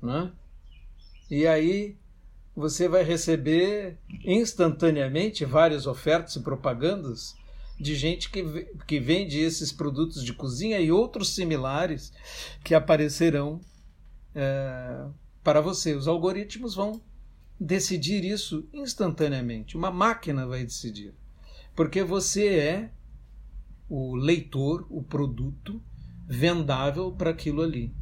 né? 0.00 0.32
E 1.30 1.46
aí 1.46 1.96
você 2.54 2.88
vai 2.88 3.02
receber 3.02 3.98
instantaneamente 4.24 5.44
várias 5.44 5.86
ofertas 5.86 6.36
e 6.36 6.40
propagandas 6.40 7.34
de 7.78 7.94
gente 7.96 8.30
que, 8.30 8.42
que 8.86 9.00
vende 9.00 9.40
esses 9.40 9.72
produtos 9.72 10.24
de 10.24 10.32
cozinha 10.32 10.78
e 10.78 10.92
outros 10.92 11.34
similares 11.34 12.12
que 12.62 12.74
aparecerão 12.74 13.60
é, 14.34 15.06
para 15.42 15.60
você. 15.60 15.94
Os 15.94 16.06
algoritmos 16.06 16.74
vão 16.74 17.00
decidir 17.58 18.24
isso 18.24 18.68
instantaneamente. 18.72 19.76
Uma 19.76 19.90
máquina 19.90 20.46
vai 20.46 20.62
decidir 20.62 21.12
porque 21.74 22.02
você 22.02 22.46
é 22.48 22.90
o 23.88 24.14
leitor, 24.14 24.86
o 24.88 25.02
produto 25.02 25.82
vendável 26.26 27.12
para 27.12 27.30
aquilo 27.30 27.62
ali. 27.62 27.94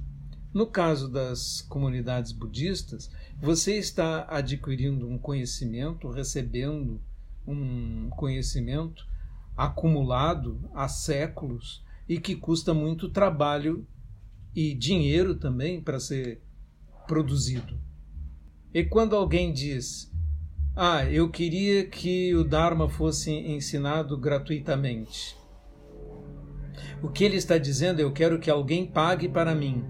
No 0.52 0.66
caso 0.66 1.08
das 1.08 1.62
comunidades 1.62 2.30
budistas, 2.30 3.10
você 3.40 3.78
está 3.78 4.26
adquirindo 4.28 5.08
um 5.08 5.18
conhecimento, 5.18 6.10
recebendo 6.10 7.00
um 7.46 8.10
conhecimento 8.10 9.06
acumulado 9.56 10.60
há 10.74 10.88
séculos 10.88 11.82
e 12.08 12.20
que 12.20 12.36
custa 12.36 12.74
muito 12.74 13.08
trabalho 13.08 13.86
e 14.54 14.74
dinheiro 14.74 15.34
também 15.34 15.80
para 15.80 15.98
ser 15.98 16.42
produzido. 17.08 17.78
E 18.74 18.84
quando 18.84 19.16
alguém 19.16 19.52
diz: 19.52 20.11
Ah, 20.74 21.04
eu 21.04 21.28
queria 21.28 21.86
que 21.86 22.34
o 22.34 22.42
Dharma 22.42 22.88
fosse 22.88 23.30
ensinado 23.30 24.16
gratuitamente. 24.16 25.36
O 27.02 27.10
que 27.10 27.24
ele 27.24 27.36
está 27.36 27.58
dizendo 27.58 28.00
Eu 28.00 28.10
quero 28.10 28.38
que 28.38 28.50
alguém 28.50 28.86
pague 28.86 29.28
para 29.28 29.54
mim. 29.54 29.84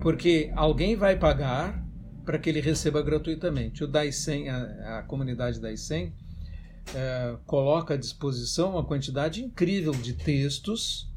Porque 0.00 0.50
alguém 0.56 0.96
vai 0.96 1.18
pagar 1.18 1.84
para 2.24 2.38
que 2.38 2.48
ele 2.48 2.60
receba 2.60 3.02
gratuitamente. 3.02 3.84
O 3.84 3.86
Daisen, 3.86 4.48
a, 4.48 5.00
a 5.00 5.02
comunidade 5.02 5.60
Daisen, 5.60 6.14
é, 6.94 7.36
coloca 7.44 7.92
à 7.92 7.96
disposição 7.96 8.70
uma 8.70 8.84
quantidade 8.84 9.44
incrível 9.44 9.92
de 9.92 10.14
textos, 10.14 11.10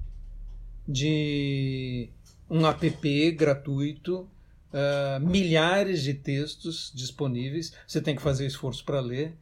de 0.86 2.10
um 2.49 2.67
app 2.67 3.32
gratuito, 3.32 4.30
uh, 4.73 5.19
milhares 5.19 6.03
de 6.03 6.13
textos 6.13 6.91
disponíveis, 6.93 7.73
você 7.88 8.01
tem 8.01 8.15
que 8.15 8.21
fazer 8.21 8.45
esforço 8.45 8.84
para 8.86 8.99
ler, 8.99 9.38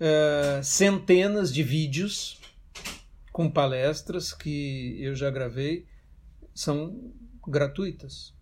uh, 0.00 0.62
centenas 0.62 1.52
de 1.52 1.62
vídeos 1.62 2.40
com 3.32 3.50
palestras 3.50 4.32
que 4.32 4.96
eu 5.00 5.14
já 5.14 5.30
gravei, 5.30 5.86
são 6.54 7.12
gratuitas. 7.46 8.34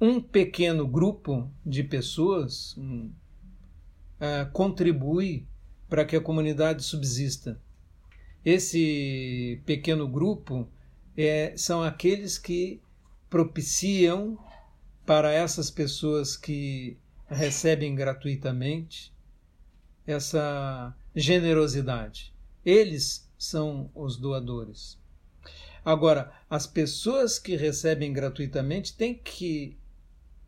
Um 0.00 0.20
pequeno 0.20 0.86
grupo 0.86 1.50
de 1.64 1.82
pessoas 1.82 2.76
um, 2.76 3.10
uh, 4.20 4.50
contribui 4.52 5.46
para 5.88 6.04
que 6.04 6.16
a 6.16 6.20
comunidade 6.20 6.82
subsista. 6.82 7.60
Esse 8.44 9.60
pequeno 9.64 10.06
grupo 10.06 10.68
é, 11.16 11.54
são 11.56 11.82
aqueles 11.82 12.38
que 12.38 12.80
propiciam 13.28 14.38
para 15.06 15.32
essas 15.32 15.70
pessoas 15.70 16.36
que 16.36 16.98
recebem 17.28 17.94
gratuitamente 17.94 19.14
essa 20.04 20.94
generosidade. 21.14 22.34
Eles 22.64 23.30
são 23.38 23.90
os 23.94 24.16
doadores. 24.16 25.00
Agora, 25.84 26.32
as 26.50 26.66
pessoas 26.66 27.38
que 27.38 27.54
recebem 27.54 28.12
gratuitamente 28.12 28.96
têm 28.96 29.14
que 29.14 29.78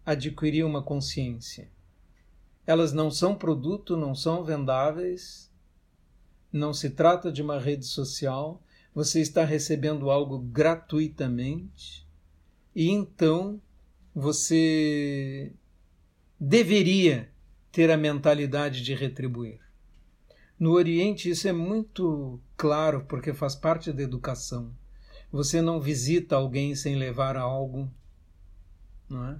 adquirir 0.04 0.64
uma 0.64 0.82
consciência. 0.82 1.70
Elas 2.66 2.92
não 2.92 3.10
são 3.10 3.36
produto, 3.36 3.96
não 3.96 4.14
são 4.14 4.42
vendáveis, 4.42 5.48
não 6.52 6.74
se 6.74 6.90
trata 6.90 7.30
de 7.30 7.40
uma 7.40 7.60
rede 7.60 7.86
social, 7.86 8.62
você 8.92 9.20
está 9.20 9.44
recebendo 9.44 10.10
algo 10.10 10.38
gratuitamente 10.38 12.06
e 12.74 12.90
então 12.90 13.60
você 14.20 15.52
deveria 16.40 17.30
ter 17.70 17.88
a 17.88 17.96
mentalidade 17.96 18.82
de 18.82 18.92
retribuir. 18.92 19.60
No 20.58 20.72
Oriente, 20.72 21.30
isso 21.30 21.46
é 21.46 21.52
muito 21.52 22.40
claro 22.56 23.04
porque 23.04 23.32
faz 23.32 23.54
parte 23.54 23.92
da 23.92 24.02
educação. 24.02 24.74
Você 25.30 25.62
não 25.62 25.80
visita 25.80 26.34
alguém 26.34 26.74
sem 26.74 26.96
levar 26.96 27.36
algo, 27.36 27.88
não 29.08 29.24
é? 29.24 29.38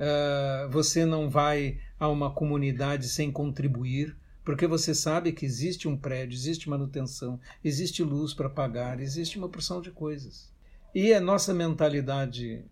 Uh, 0.00 0.70
você 0.70 1.04
não 1.04 1.28
vai 1.28 1.78
a 1.98 2.08
uma 2.08 2.30
comunidade 2.32 3.10
sem 3.10 3.30
contribuir, 3.30 4.16
porque 4.42 4.66
você 4.66 4.94
sabe 4.94 5.32
que 5.32 5.44
existe 5.44 5.86
um 5.86 5.98
prédio, 5.98 6.34
existe 6.34 6.70
manutenção, 6.70 7.38
existe 7.62 8.02
luz 8.02 8.32
para 8.32 8.48
pagar, 8.48 9.00
existe 9.00 9.36
uma 9.36 9.50
porção 9.50 9.82
de 9.82 9.90
coisas. 9.90 10.50
E 10.94 11.12
a 11.12 11.20
nossa 11.20 11.52
mentalidade 11.52 12.64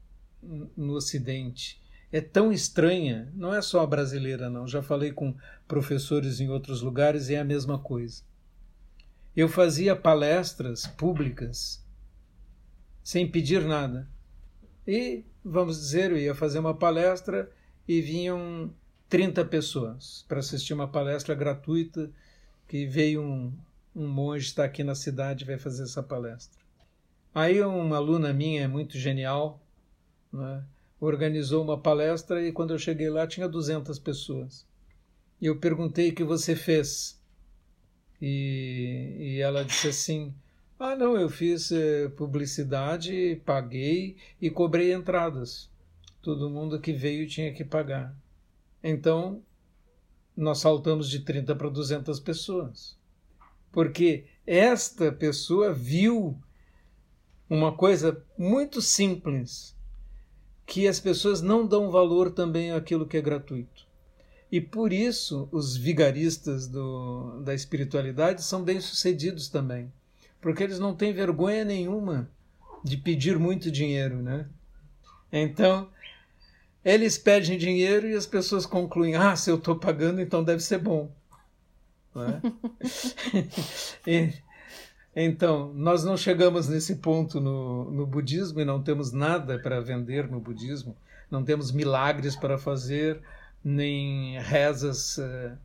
no 0.43 0.95
Ocidente 0.95 1.81
é 2.11 2.21
tão 2.21 2.51
estranha, 2.53 3.31
não 3.35 3.55
é 3.55 3.61
só 3.61 3.81
a 3.81 3.87
brasileira, 3.87 4.49
não. 4.49 4.67
Já 4.67 4.83
falei 4.83 5.13
com 5.13 5.35
professores 5.67 6.41
em 6.41 6.49
outros 6.49 6.81
lugares 6.81 7.29
e 7.29 7.35
é 7.35 7.41
a 7.41 7.45
mesma 7.45 7.79
coisa. 7.79 8.23
Eu 9.37 9.49
fazia 9.49 9.95
palestras 9.95 10.87
públicas 10.87 11.85
sem 13.03 13.27
pedir 13.31 13.65
nada. 13.65 14.09
E, 14.87 15.25
vamos 15.45 15.79
dizer, 15.79 16.11
eu 16.11 16.19
ia 16.19 16.35
fazer 16.35 16.59
uma 16.59 16.75
palestra 16.75 17.51
e 17.87 18.01
vinham 18.01 18.73
30 19.09 19.45
pessoas 19.45 20.25
para 20.29 20.41
assistir 20.41 20.75
uma 20.75 20.89
palestra 20.89 21.35
gratuita 21.35 22.11
que 22.67 22.87
veio 22.87 23.23
um, 23.23 23.53
um 23.95 24.07
monge 24.07 24.47
está 24.47 24.65
aqui 24.65 24.85
na 24.85 24.95
cidade 24.95 25.45
vai 25.45 25.59
fazer 25.59 25.85
essa 25.85 26.03
palestra. 26.03 26.59
Aí 27.35 27.63
uma 27.63 27.97
aluna 27.97 28.33
minha 28.33 28.69
muito 28.69 28.99
genial, 28.99 29.63
né, 30.33 30.65
organizou 31.01 31.63
uma 31.63 31.79
palestra 31.79 32.47
e 32.47 32.53
quando 32.53 32.73
eu 32.73 32.79
cheguei 32.79 33.09
lá 33.09 33.27
tinha 33.27 33.49
200 33.49 33.99
pessoas. 33.99 34.67
E 35.41 35.47
eu 35.47 35.59
perguntei 35.59 36.11
o 36.11 36.15
que 36.15 36.25
você 36.25 36.57
fez. 36.57 37.21
E, 38.21 39.17
e 39.19 39.41
ela 39.41 39.65
disse 39.65 39.89
assim: 39.89 40.35
Ah, 40.79 40.97
não, 40.97 41.17
eu 41.17 41.29
fiz 41.29 41.71
eh, 41.71 42.09
publicidade, 42.17 43.41
paguei 43.45 44.17
e 44.41 44.51
cobrei 44.51 44.93
entradas. 44.93 45.71
Todo 46.21 46.51
mundo 46.51 46.81
que 46.81 46.93
veio 46.93 47.29
tinha 47.29 47.53
que 47.53 47.65
pagar. 47.65 48.15
Então, 48.83 49.41
nós 50.37 50.59
saltamos 50.59 51.09
de 51.09 51.21
30 51.21 51.55
para 51.55 51.69
200 51.69 52.19
pessoas. 52.19 52.99
Porque 53.71 54.25
esta 54.45 55.13
pessoa 55.13 55.73
viu 55.73 56.37
uma 57.49 57.73
coisa 57.73 58.25
muito 58.37 58.83
simples 58.83 59.78
que 60.69 60.87
as 60.87 61.01
pessoas 61.01 61.41
não 61.41 61.67
dão 61.67 61.91
valor 61.91 62.31
também 62.31 62.73
àquilo 62.73 63.07
que 63.07 63.17
é 63.17 63.23
gratuito. 63.23 63.87
E 64.53 64.61
por 64.61 64.93
isso 64.93 65.49
os 65.51 65.75
vigaristas 65.75 66.67
do, 66.67 67.41
da 67.41 67.55
espiritualidade 67.55 68.43
são 68.45 68.63
bem-sucedidos 68.63 69.49
também, 69.49 69.91
porque 70.43 70.63
eles 70.63 70.79
não 70.79 70.95
têm 70.95 71.15
vergonha 71.15 71.65
nenhuma 71.65 72.31
de 72.85 72.99
pedir 72.99 73.39
muito 73.39 73.71
dinheiro, 73.71 74.21
né? 74.23 74.47
Então, 75.33 75.89
eles 76.85 77.17
pedem 77.17 77.57
dinheiro 77.57 78.07
e 78.07 78.15
as 78.15 78.27
pessoas 78.27 78.67
concluem: 78.67 79.15
ah, 79.15 79.35
se 79.37 79.51
eu 79.51 79.57
estou 79.57 79.77
pagando, 79.77 80.21
então 80.21 80.45
deve 80.45 80.63
ser 80.63 80.79
bom. 80.79 81.11
É? 82.15 82.41
e, 84.07 84.35
então, 85.15 85.73
nós 85.75 86.05
não 86.05 86.17
chegamos 86.17 86.69
nesse 86.69 86.97
ponto 86.97 87.41
no, 87.41 87.91
no 87.91 88.07
budismo 88.07 88.61
e 88.61 88.65
não 88.65 88.83
temos 88.83 89.13
nada 89.13 89.59
para 89.59 89.81
vender 89.81 90.29
no 90.29 90.41
budismo, 90.41 90.97
não 91.31 91.45
temos 91.45 91.73
milagres 91.73 92.37
para 92.37 92.59
fazer, 92.59 93.21
nem 93.65 94.39
rezas 94.41 95.19
uh, 95.19 95.59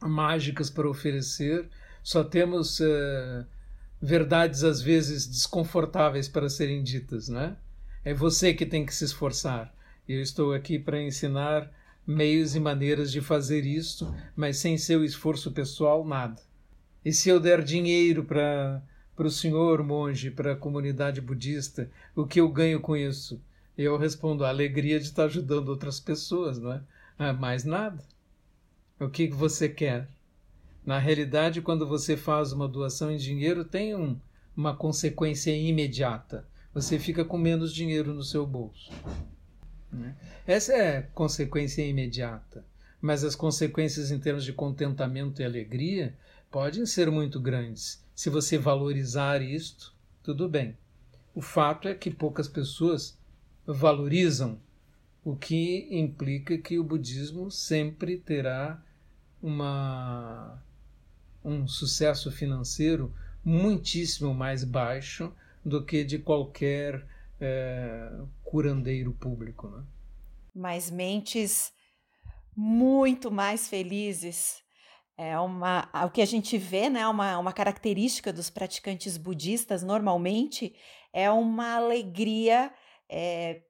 mágicas 0.00 0.70
para 0.70 0.88
oferecer, 0.88 1.68
só 2.02 2.24
temos 2.24 2.80
uh, 2.80 3.46
verdades 4.00 4.64
às 4.64 4.80
vezes 4.80 5.26
desconfortáveis 5.26 6.28
para 6.28 6.48
serem 6.48 6.82
ditas, 6.82 7.28
né? 7.28 7.56
É 8.04 8.12
você 8.12 8.52
que 8.52 8.66
tem 8.66 8.84
que 8.84 8.94
se 8.94 9.04
esforçar. 9.04 9.74
Eu 10.06 10.20
estou 10.20 10.52
aqui 10.52 10.78
para 10.78 11.02
ensinar 11.02 11.70
meios 12.06 12.54
e 12.54 12.60
maneiras 12.60 13.10
de 13.10 13.22
fazer 13.22 13.64
isto, 13.64 14.14
mas 14.36 14.58
sem 14.58 14.76
seu 14.76 15.02
esforço 15.02 15.52
pessoal, 15.52 16.04
nada. 16.04 16.40
E 17.04 17.12
se 17.12 17.28
eu 17.28 17.38
der 17.38 17.62
dinheiro 17.62 18.24
para 18.24 18.82
para 19.16 19.26
o 19.26 19.30
senhor 19.30 19.82
monge, 19.82 20.30
para 20.30 20.52
a 20.52 20.56
comunidade 20.56 21.20
budista, 21.20 21.88
o 22.16 22.26
que 22.26 22.40
eu 22.40 22.48
ganho 22.48 22.80
com 22.80 22.96
isso? 22.96 23.40
Eu 23.76 23.96
respondo: 23.96 24.44
a 24.44 24.48
alegria 24.48 24.98
de 24.98 25.06
estar 25.06 25.24
ajudando 25.24 25.68
outras 25.68 26.00
pessoas, 26.00 26.58
não 26.58 26.72
é? 26.72 26.82
Ah, 27.18 27.32
mais 27.32 27.64
nada. 27.64 28.02
O 28.98 29.08
que 29.08 29.28
você 29.28 29.68
quer? 29.68 30.08
Na 30.84 30.98
realidade, 30.98 31.62
quando 31.62 31.86
você 31.86 32.16
faz 32.16 32.52
uma 32.52 32.68
doação 32.68 33.10
em 33.10 33.16
dinheiro, 33.16 33.64
tem 33.64 33.94
um, 33.94 34.18
uma 34.56 34.76
consequência 34.76 35.56
imediata. 35.56 36.46
Você 36.72 36.98
fica 36.98 37.24
com 37.24 37.38
menos 37.38 37.72
dinheiro 37.72 38.12
no 38.12 38.22
seu 38.22 38.46
bolso. 38.46 38.92
Né? 39.92 40.14
Essa 40.46 40.72
é 40.72 40.98
a 40.98 41.02
consequência 41.02 41.82
imediata. 41.86 42.64
Mas 43.00 43.22
as 43.22 43.34
consequências 43.34 44.10
em 44.10 44.18
termos 44.18 44.44
de 44.44 44.52
contentamento 44.52 45.40
e 45.40 45.44
alegria 45.44 46.14
podem 46.54 46.86
ser 46.86 47.10
muito 47.10 47.40
grandes. 47.40 48.00
Se 48.14 48.30
você 48.30 48.56
valorizar 48.56 49.42
isto, 49.42 49.92
tudo 50.22 50.48
bem. 50.48 50.78
O 51.34 51.42
fato 51.42 51.88
é 51.88 51.94
que 51.96 52.12
poucas 52.12 52.46
pessoas 52.46 53.18
valorizam, 53.66 54.60
o 55.24 55.34
que 55.34 55.88
implica 55.90 56.56
que 56.56 56.78
o 56.78 56.84
budismo 56.84 57.50
sempre 57.50 58.18
terá 58.18 58.80
uma 59.42 60.62
um 61.44 61.66
sucesso 61.66 62.30
financeiro 62.30 63.12
muitíssimo 63.44 64.32
mais 64.32 64.62
baixo 64.62 65.32
do 65.64 65.84
que 65.84 66.04
de 66.04 66.20
qualquer 66.20 67.04
é, 67.40 68.12
curandeiro 68.44 69.12
público. 69.12 69.68
Né? 69.68 69.82
Mas 70.54 70.88
mentes 70.88 71.72
muito 72.56 73.28
mais 73.28 73.66
felizes. 73.66 74.63
É 75.16 75.38
uma, 75.38 75.88
o 76.04 76.10
que 76.10 76.20
a 76.20 76.26
gente 76.26 76.58
vê, 76.58 76.90
né, 76.90 77.06
uma, 77.06 77.38
uma 77.38 77.52
característica 77.52 78.32
dos 78.32 78.50
praticantes 78.50 79.16
budistas 79.16 79.82
normalmente 79.82 80.74
é 81.12 81.30
uma 81.30 81.76
alegria 81.76 82.72
é, 83.08 83.62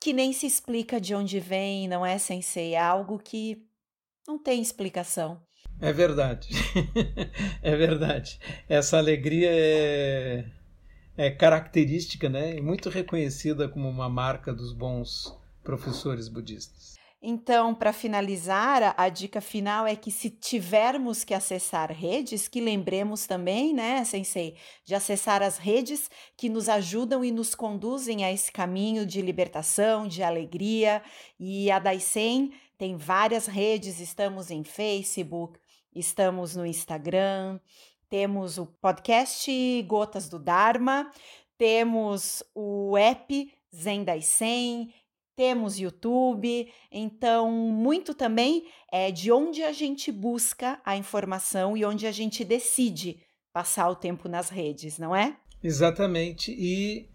que 0.00 0.12
nem 0.12 0.32
se 0.32 0.46
explica 0.46 1.00
de 1.00 1.14
onde 1.14 1.40
vem, 1.40 1.88
não 1.88 2.04
é, 2.04 2.18
sensei? 2.18 2.74
É 2.74 2.80
algo 2.80 3.18
que 3.18 3.62
não 4.26 4.38
tem 4.38 4.60
explicação. 4.60 5.40
É 5.80 5.92
verdade. 5.92 6.48
é 7.62 7.76
verdade. 7.76 8.38
Essa 8.68 8.98
alegria 8.98 9.50
é, 9.50 10.44
é 11.16 11.30
característica, 11.30 12.28
né? 12.28 12.60
Muito 12.60 12.90
reconhecida 12.90 13.68
como 13.68 13.88
uma 13.88 14.08
marca 14.08 14.52
dos 14.52 14.72
bons 14.72 15.34
professores 15.62 16.28
budistas. 16.28 16.89
Então, 17.22 17.74
para 17.74 17.92
finalizar, 17.92 18.94
a 18.96 19.08
dica 19.10 19.42
final 19.42 19.86
é 19.86 19.94
que 19.94 20.10
se 20.10 20.30
tivermos 20.30 21.22
que 21.22 21.34
acessar 21.34 21.92
redes, 21.92 22.48
que 22.48 22.62
lembremos 22.62 23.26
também, 23.26 23.74
né, 23.74 24.02
sensei, 24.06 24.56
de 24.86 24.94
acessar 24.94 25.42
as 25.42 25.58
redes 25.58 26.10
que 26.34 26.48
nos 26.48 26.66
ajudam 26.66 27.22
e 27.22 27.30
nos 27.30 27.54
conduzem 27.54 28.24
a 28.24 28.32
esse 28.32 28.50
caminho 28.50 29.04
de 29.04 29.20
libertação, 29.20 30.08
de 30.08 30.22
alegria. 30.22 31.02
E 31.38 31.70
a 31.70 31.78
Daisen 31.78 32.52
tem 32.78 32.96
várias 32.96 33.46
redes, 33.46 34.00
estamos 34.00 34.50
em 34.50 34.64
Facebook, 34.64 35.60
estamos 35.94 36.56
no 36.56 36.64
Instagram, 36.64 37.60
temos 38.08 38.56
o 38.56 38.64
podcast 38.64 39.82
Gotas 39.82 40.26
do 40.26 40.38
Dharma, 40.38 41.10
temos 41.58 42.42
o 42.54 42.96
app 42.96 43.52
Zen 43.74 44.04
Daisen, 44.04 44.92
temos 45.40 45.78
YouTube, 45.78 46.70
então 46.92 47.50
muito 47.50 48.12
também 48.12 48.68
é 48.92 49.10
de 49.10 49.32
onde 49.32 49.62
a 49.62 49.72
gente 49.72 50.12
busca 50.12 50.78
a 50.84 50.98
informação 50.98 51.74
e 51.74 51.82
onde 51.82 52.06
a 52.06 52.12
gente 52.12 52.44
decide 52.44 53.22
passar 53.50 53.88
o 53.88 53.96
tempo 53.96 54.28
nas 54.28 54.50
redes, 54.50 54.98
não 54.98 55.16
é? 55.16 55.38
Exatamente, 55.64 56.52
e 56.52 57.08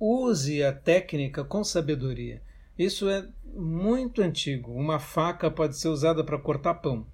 use 0.00 0.64
a 0.64 0.72
técnica 0.72 1.44
com 1.44 1.62
sabedoria. 1.62 2.42
Isso 2.78 3.10
é 3.10 3.28
muito 3.44 4.22
antigo. 4.22 4.72
Uma 4.72 4.98
faca 4.98 5.50
pode 5.50 5.76
ser 5.76 5.88
usada 5.88 6.24
para 6.24 6.38
cortar 6.38 6.76
pão, 6.76 7.06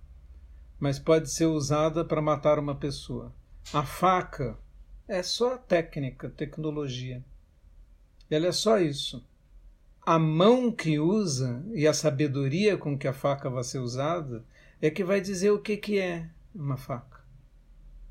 mas 0.78 1.00
pode 1.00 1.32
ser 1.32 1.46
usada 1.46 2.04
para 2.04 2.22
matar 2.22 2.60
uma 2.60 2.76
pessoa. 2.76 3.34
A 3.74 3.82
faca 3.82 4.56
é 5.08 5.20
só 5.20 5.58
técnica, 5.58 6.30
tecnologia. 6.30 7.24
Ela 8.30 8.46
é 8.46 8.52
só 8.52 8.78
isso 8.78 9.27
a 10.08 10.18
mão 10.18 10.72
que 10.72 10.98
usa 10.98 11.62
e 11.74 11.86
a 11.86 11.92
sabedoria 11.92 12.78
com 12.78 12.96
que 12.96 13.06
a 13.06 13.12
faca 13.12 13.50
vai 13.50 13.62
ser 13.62 13.78
usada 13.78 14.42
é 14.80 14.88
que 14.88 15.04
vai 15.04 15.20
dizer 15.20 15.50
o 15.50 15.58
que, 15.58 15.76
que 15.76 15.98
é 15.98 16.30
uma 16.54 16.78
faca. 16.78 17.22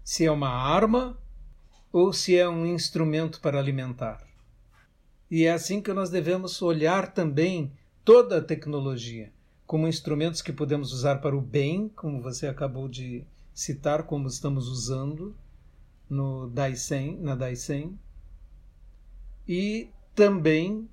Se 0.03 0.23
é 0.23 0.29
uma 0.29 0.47
arma 0.47 1.17
ou 1.91 2.13
se 2.13 2.37
é 2.37 2.47
um 2.47 2.67
instrumento 2.67 3.41
para 3.41 3.57
alimentar. 3.57 4.23
E 5.31 5.45
é 5.45 5.51
assim 5.51 5.81
que 5.81 5.91
nós 5.91 6.11
devemos 6.11 6.61
olhar 6.61 7.15
também 7.15 7.71
toda 8.05 8.37
a 8.37 8.43
tecnologia 8.43 9.33
como 9.65 9.87
instrumentos 9.87 10.43
que 10.43 10.53
podemos 10.53 10.93
usar 10.93 11.15
para 11.15 11.35
o 11.35 11.41
bem, 11.41 11.89
como 11.95 12.21
você 12.21 12.45
acabou 12.45 12.87
de 12.87 13.25
citar, 13.55 14.03
como 14.03 14.27
estamos 14.27 14.67
usando 14.67 15.35
no 16.07 16.47
Daisen, 16.47 17.17
na 17.17 17.33
Daisen, 17.33 17.97
e 19.47 19.89
também 20.13 20.87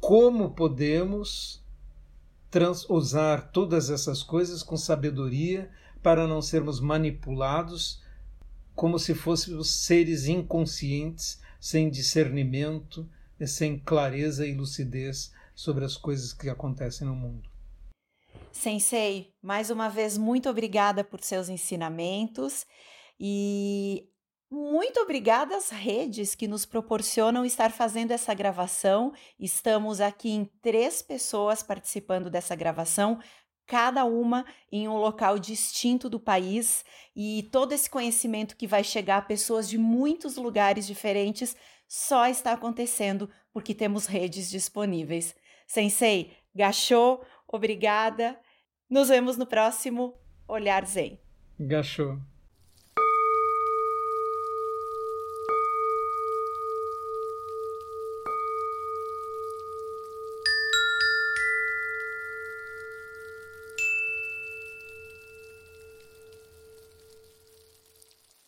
como 0.00 0.50
podemos 0.50 1.64
usar 2.88 3.50
todas 3.50 3.90
essas 3.90 4.22
coisas 4.22 4.62
com 4.62 4.76
sabedoria 4.76 5.70
para 6.02 6.26
não 6.26 6.40
sermos 6.40 6.80
manipulados 6.80 8.02
como 8.74 8.98
se 8.98 9.14
fôssemos 9.14 9.70
seres 9.70 10.26
inconscientes, 10.26 11.40
sem 11.58 11.90
discernimento, 11.90 13.08
sem 13.46 13.78
clareza 13.78 14.46
e 14.46 14.54
lucidez 14.54 15.32
sobre 15.54 15.84
as 15.84 15.96
coisas 15.96 16.32
que 16.32 16.48
acontecem 16.48 17.06
no 17.06 17.14
mundo. 17.14 17.48
Sensei, 18.52 19.34
mais 19.42 19.70
uma 19.70 19.88
vez, 19.88 20.16
muito 20.16 20.48
obrigada 20.48 21.02
por 21.02 21.20
seus 21.22 21.48
ensinamentos 21.48 22.66
e 23.18 24.08
muito 24.50 25.00
obrigada 25.00 25.56
às 25.56 25.70
redes 25.70 26.34
que 26.34 26.46
nos 26.46 26.64
proporcionam 26.64 27.44
estar 27.44 27.72
fazendo 27.72 28.12
essa 28.12 28.32
gravação. 28.32 29.12
Estamos 29.38 30.00
aqui 30.00 30.30
em 30.30 30.44
três 30.62 31.02
pessoas 31.02 31.62
participando 31.62 32.30
dessa 32.30 32.54
gravação, 32.54 33.18
cada 33.66 34.04
uma 34.04 34.46
em 34.70 34.86
um 34.86 34.96
local 34.96 35.38
distinto 35.38 36.08
do 36.08 36.20
país, 36.20 36.84
e 37.14 37.48
todo 37.50 37.72
esse 37.72 37.90
conhecimento 37.90 38.56
que 38.56 38.68
vai 38.68 38.84
chegar 38.84 39.18
a 39.18 39.22
pessoas 39.22 39.68
de 39.68 39.76
muitos 39.76 40.36
lugares 40.36 40.86
diferentes 40.86 41.56
só 41.88 42.26
está 42.26 42.52
acontecendo 42.52 43.28
porque 43.52 43.74
temos 43.74 44.06
redes 44.06 44.48
disponíveis. 44.48 45.34
Sensei, 45.66 46.32
gachou, 46.54 47.24
obrigada. 47.48 48.38
Nos 48.88 49.08
vemos 49.08 49.36
no 49.36 49.46
próximo 49.46 50.14
Olhar 50.46 50.86
Zen. 50.86 51.18
Gachou. 51.58 52.18